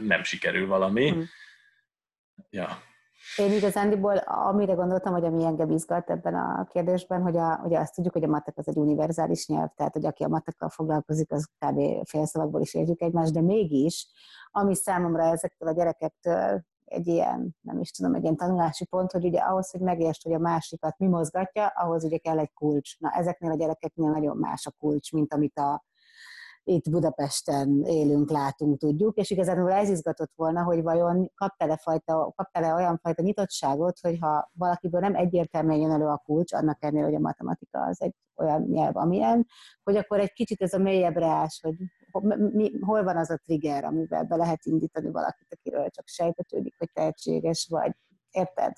[0.00, 1.10] nem sikerül valami.
[1.10, 1.24] Hmm.
[2.50, 2.68] Ja.
[3.36, 7.94] Én igazándiból amire gondoltam, hogy ami engem izgat ebben a kérdésben, hogy a, ugye azt
[7.94, 11.48] tudjuk, hogy a matek az egy univerzális nyelv, tehát hogy aki a matekkal foglalkozik, az
[11.58, 12.08] kb.
[12.08, 14.06] félszavakból is értjük egymást, de mégis,
[14.50, 19.24] ami számomra ezektől a gyerekektől egy ilyen, nem is tudom, egy ilyen tanulási pont, hogy
[19.24, 22.98] ugye ahhoz, hogy megértsd, hogy a másikat mi mozgatja, ahhoz ugye kell egy kulcs.
[22.98, 25.84] Na, ezeknél a gyerekeknél nagyon más a kulcs, mint amit a
[26.64, 32.74] itt Budapesten élünk, látunk, tudjuk, és igazából ez izgatott volna, hogy vajon kap-e, fajta, kap-e
[32.74, 37.18] olyan fajta nyitottságot, hogyha valakiből nem egyértelműen jön elő a kulcs, annak ennél, hogy a
[37.18, 39.46] matematika az egy olyan nyelv, amilyen,
[39.82, 41.74] hogy akkor egy kicsit ez a mélyebbre ás, hogy
[42.52, 46.90] mi, hol van az a trigger, amivel be lehet indítani valakit, akiről csak sejtetődik, hogy
[46.92, 47.92] tehetséges vagy.
[48.30, 48.72] Érted?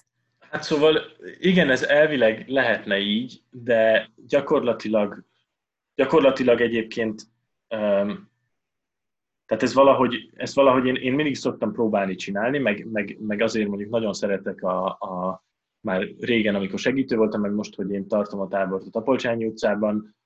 [0.51, 0.99] Hát szóval
[1.39, 5.25] igen, ez elvileg lehetne így, de gyakorlatilag,
[5.95, 7.23] gyakorlatilag egyébként
[9.47, 13.69] tehát ez valahogy, ezt valahogy én, én mindig szoktam próbálni csinálni, meg, meg, meg azért
[13.69, 15.45] mondjuk nagyon szeretek a, a,
[15.81, 20.17] már régen, amikor segítő voltam, meg most, hogy én tartom a tábort a Tapolcsányi utcában,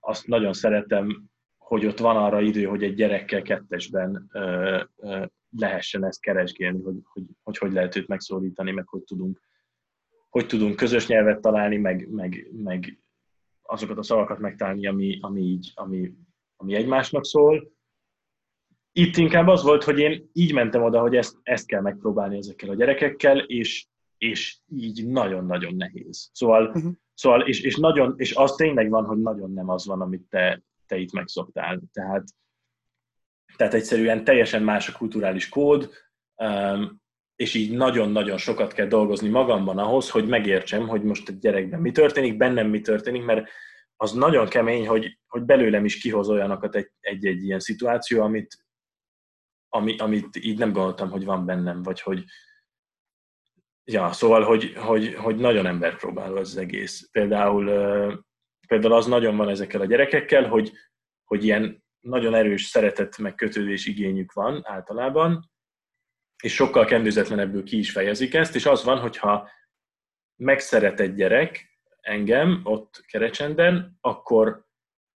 [0.00, 1.24] azt nagyon szeretem,
[1.58, 5.24] hogy ott van arra idő, hogy egy gyerekkel kettesben ö, ö,
[5.58, 9.40] lehessen ezt keresgélni, hogy hogy, hogy hogy lehet őt megszólítani, meg hogy tudunk,
[10.28, 12.98] hogy tudunk közös nyelvet találni, meg, meg, meg
[13.62, 16.12] azokat a szavakat megtalálni, ami, ami, így, ami,
[16.64, 17.72] ami egymásnak szól.
[18.92, 22.70] Itt inkább az volt, hogy én így mentem oda, hogy ezt, ezt kell megpróbálni ezekkel
[22.70, 23.86] a gyerekekkel, és,
[24.18, 26.30] és így nagyon-nagyon nehéz.
[26.32, 26.92] Szóval, uh-huh.
[27.14, 30.62] szóval és, és, nagyon, és az tényleg van, hogy nagyon nem az van, amit te,
[30.86, 31.80] te itt megszoktál.
[31.92, 32.24] Tehát,
[33.56, 35.90] tehát egyszerűen teljesen más a kulturális kód,
[36.36, 37.02] um,
[37.36, 41.90] és így nagyon-nagyon sokat kell dolgozni magamban ahhoz, hogy megértsem, hogy most a gyerekben mi
[41.90, 43.48] történik, bennem mi történik, mert
[43.96, 48.64] az nagyon kemény, hogy, hogy belőlem is kihoz olyanokat egy-egy ilyen szituáció, amit,
[49.68, 52.24] ami, amit így nem gondoltam, hogy van bennem, vagy hogy,
[53.84, 57.08] ja, szóval, hogy, hogy, hogy nagyon emberpróbáló ez az egész.
[57.10, 57.64] Például,
[58.68, 60.72] például az nagyon van ezekkel a gyerekekkel, hogy,
[61.24, 65.50] hogy ilyen nagyon erős szeretet meg kötődés igényük van általában,
[66.42, 69.50] és sokkal kendőzetlenebbül ki is fejezik ezt, és az van, hogyha
[70.36, 71.73] megszeret egy gyerek
[72.04, 74.66] engem ott Kerecsenden, akkor,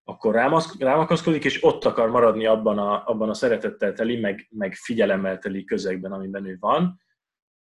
[0.03, 4.47] akkor rám, rám akaszkodik, és ott akar maradni abban a, abban a szeretettel teli, meg,
[4.49, 7.01] meg figyelemmel teli közegben, amiben ő van,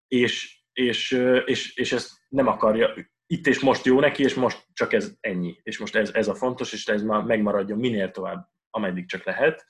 [0.08, 1.10] és, és,
[1.44, 2.94] és, és ezt nem akarja,
[3.26, 6.34] itt és most jó neki, és most csak ez ennyi, és most ez, ez a
[6.34, 9.66] fontos, és ez már megmaradjon minél tovább, ameddig csak lehet.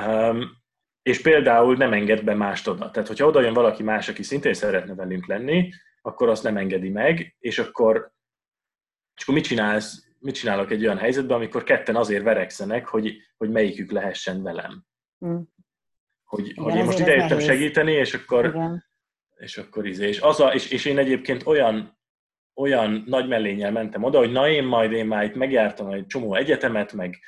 [0.00, 0.62] Um,
[1.02, 2.90] és például nem enged be mást oda.
[2.90, 5.70] Tehát, hogyha oda jön valaki más, aki szintén szeretne velünk lenni,
[6.02, 8.13] akkor azt nem engedi meg, és akkor,
[9.16, 13.50] és akkor mit csinálsz, mit csinálok egy olyan helyzetben, amikor ketten azért verekszenek, hogy, hogy
[13.50, 14.84] melyikük lehessen velem.
[15.26, 15.40] Mm.
[16.24, 18.84] Hogy, Igen, hogy én most idejöttem segíteni, és akkor, Igen.
[19.36, 20.08] és akkor izé.
[20.08, 21.98] És, az a, és, és én egyébként olyan,
[22.54, 26.34] olyan nagy mellényel mentem oda, hogy na én majd én már itt megjártam egy csomó
[26.34, 27.18] egyetemet, meg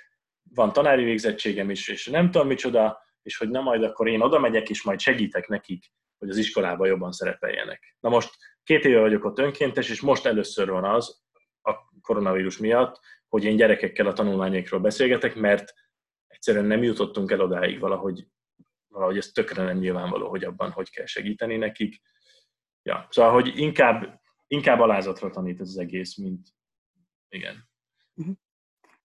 [0.54, 4.38] van tanári végzettségem is, és nem tudom micsoda, és hogy na majd akkor én oda
[4.38, 5.84] megyek, és majd segítek nekik,
[6.18, 7.96] hogy az iskolában jobban szerepeljenek.
[8.00, 8.30] Na most
[8.64, 11.24] két éve vagyok ott önkéntes, és most először van az,
[12.06, 15.72] koronavírus miatt, hogy én gyerekekkel a tanulmányokról beszélgetek, mert
[16.26, 18.28] egyszerűen nem jutottunk el odáig valahogy,
[18.88, 22.00] valahogy ez tökre nem nyilvánvaló, hogy abban hogy kell segíteni nekik.
[22.82, 26.48] Ja, szóval, hogy inkább, inkább alázatra tanít ez az egész, mint
[27.28, 27.68] igen.
[28.14, 28.30] Mhm.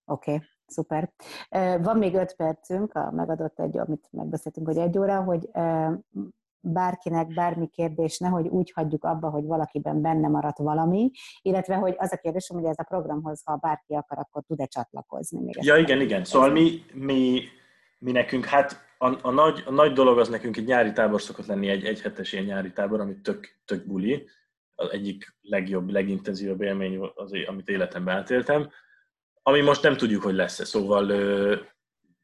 [0.05, 0.33] Oké.
[0.33, 0.47] Okay.
[0.65, 1.11] Szuper.
[1.81, 5.49] Van még öt percünk, a megadott egy, amit megbeszéltünk, hogy egy óra, hogy
[6.61, 12.13] bárkinek bármi kérdés, nehogy úgy hagyjuk abba, hogy valakiben benne maradt valami, illetve hogy az
[12.13, 15.39] a kérdésem, hogy ez a programhoz, ha bárki akar, akkor tud-e csatlakozni?
[15.41, 16.23] Még ja, igen, igen.
[16.23, 17.41] Szóval mi, mi,
[17.99, 21.45] mi nekünk, hát a, a, nagy, a nagy dolog az nekünk egy nyári tábor szokott
[21.45, 24.27] lenni, egy egyhetes ilyen nyári tábor, amit tök, tök buli,
[24.75, 28.69] az egyik legjobb, legintenzívebb élmény, az, amit életemben átéltem
[29.43, 30.65] ami most nem tudjuk, hogy lesz-e.
[30.65, 31.11] Szóval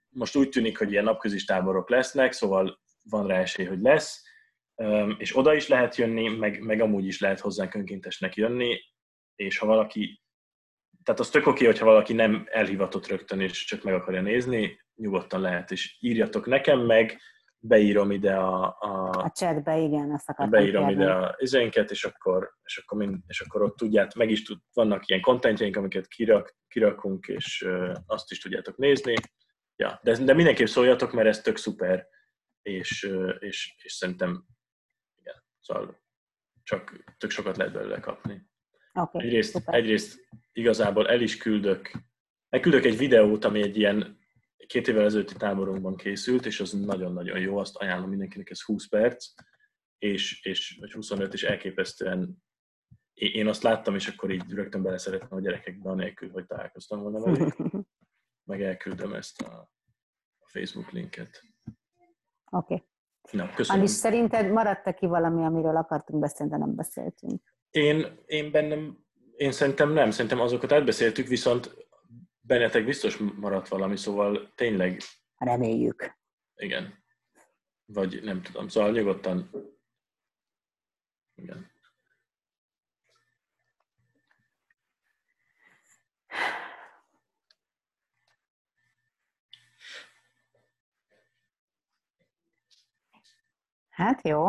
[0.10, 4.24] most úgy tűnik, hogy ilyen napközis táborok lesznek, szóval van rá esély, hogy lesz,
[5.18, 8.80] és oda is lehet jönni, meg, meg amúgy is lehet hozzánk önkéntesnek jönni,
[9.36, 10.22] és ha valaki,
[11.04, 15.42] tehát az tök oké, hogyha valaki nem elhivatott rögtön, és csak meg akarja nézni, nyugodtan
[15.42, 17.20] lehet, és írjatok nekem meg,
[17.60, 18.78] beírom ide a...
[18.80, 21.04] A, a chatbe, igen, azt akartam Beírom kérni.
[21.04, 24.60] ide a izénket, és akkor, és, akkor mind, és akkor ott tudját, meg is tud,
[24.74, 29.14] vannak ilyen kontentjeink, amiket kirak, kirakunk, és uh, azt is tudjátok nézni.
[29.76, 32.08] Ja, de, de mindenképp szóljatok, mert ez tök szuper,
[32.62, 34.46] és, uh, és, és szerintem
[35.68, 36.02] szóval
[36.64, 38.50] csak tök sokat lehet belőle kapni.
[38.94, 41.92] Okay, egyrészt, egyrészt igazából el is küldök,
[42.50, 44.20] elküldök egy videót, ami egy ilyen
[44.68, 49.34] két évvel ezelőtti táborunkban készült, és az nagyon-nagyon jó, azt ajánlom mindenkinek, ez 20 perc,
[49.98, 52.44] és, és vagy 25, és elképesztően
[53.14, 57.56] én azt láttam, és akkor így rögtön beleszerettem a gyerekekbe, anélkül, hogy találkoztam volna velük.
[58.50, 59.70] Meg elküldöm ezt a,
[60.38, 61.44] a Facebook linket.
[62.52, 62.74] Oké.
[62.74, 62.88] Okay.
[63.32, 63.82] Na, köszönöm.
[63.82, 67.56] Anis, szerinted maradt-e ki valami, amiről akartunk beszélni, de nem beszéltünk?
[67.70, 68.98] Én, én bennem,
[69.36, 71.88] én szerintem nem, szerintem azokat átbeszéltük, viszont
[72.40, 75.02] bennetek biztos maradt valami, szóval tényleg...
[75.38, 76.18] Reméljük.
[76.56, 77.04] Igen.
[77.86, 79.50] Vagy nem tudom, szóval nyugodtan...
[81.36, 81.72] Igen.
[93.98, 94.46] Hát jó.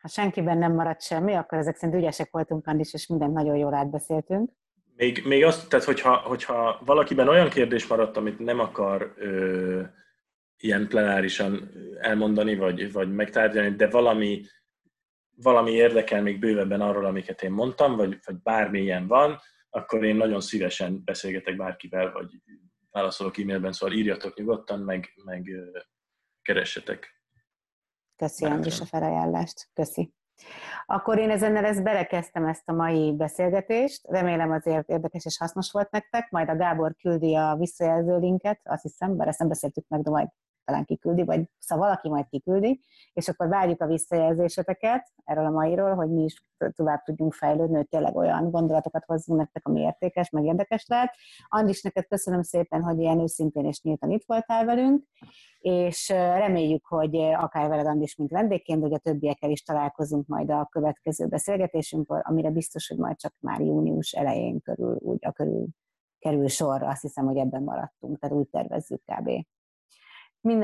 [0.00, 3.74] Ha senkiben nem maradt semmi, akkor ezek szerint ügyesek voltunk, Andis, és minden nagyon jól
[3.74, 4.50] átbeszéltünk.
[4.96, 9.82] Még, még azt, tehát hogyha, hogyha valakiben olyan kérdés maradt, amit nem akar, ö,
[10.56, 14.42] ilyen plenárisan elmondani, vagy, vagy megtárgyalni, de valami,
[15.36, 19.40] valami érdekel még bővebben arról, amiket én mondtam, vagy, vagy bármilyen van,
[19.70, 22.30] akkor én nagyon szívesen beszélgetek bárkivel, vagy
[22.90, 25.50] válaszolok e-mailben, szóval írjatok nyugodtan, meg, meg
[26.42, 27.23] keressetek.
[28.16, 29.68] Köszi, Andris, a felajánlást.
[29.72, 30.12] Köszi.
[30.86, 34.06] Akkor én ezennel ezt berekeztem ezt a mai beszélgetést.
[34.08, 36.30] Remélem azért érdekes és hasznos volt nektek.
[36.30, 40.10] Majd a Gábor küldi a visszajelző linket, azt hiszem, bár ezt nem beszéltük meg, de
[40.10, 40.28] majd
[40.64, 42.80] talán kiküldi, vagy szóval valaki majd kiküldi,
[43.12, 46.44] és akkor várjuk a visszajelzéseteket erről a mairól, hogy mi is
[46.76, 51.14] tovább tudjunk fejlődni, hogy tényleg olyan gondolatokat hozzunk nektek, ami értékes, meg érdekes lehet.
[51.48, 55.04] Andis, neked köszönöm szépen, hogy ilyen őszintén és nyíltan itt voltál velünk,
[55.58, 60.68] és reméljük, hogy akár veled Andis, mint vendégként, hogy a többiekkel is találkozunk majd a
[60.70, 65.66] következő beszélgetésünkkor, amire biztos, hogy majd csak már június elején körül, úgy a körül
[66.24, 69.30] kerül sorra, azt hiszem, hogy ebben maradtunk, tehát úgy tervezzük kb.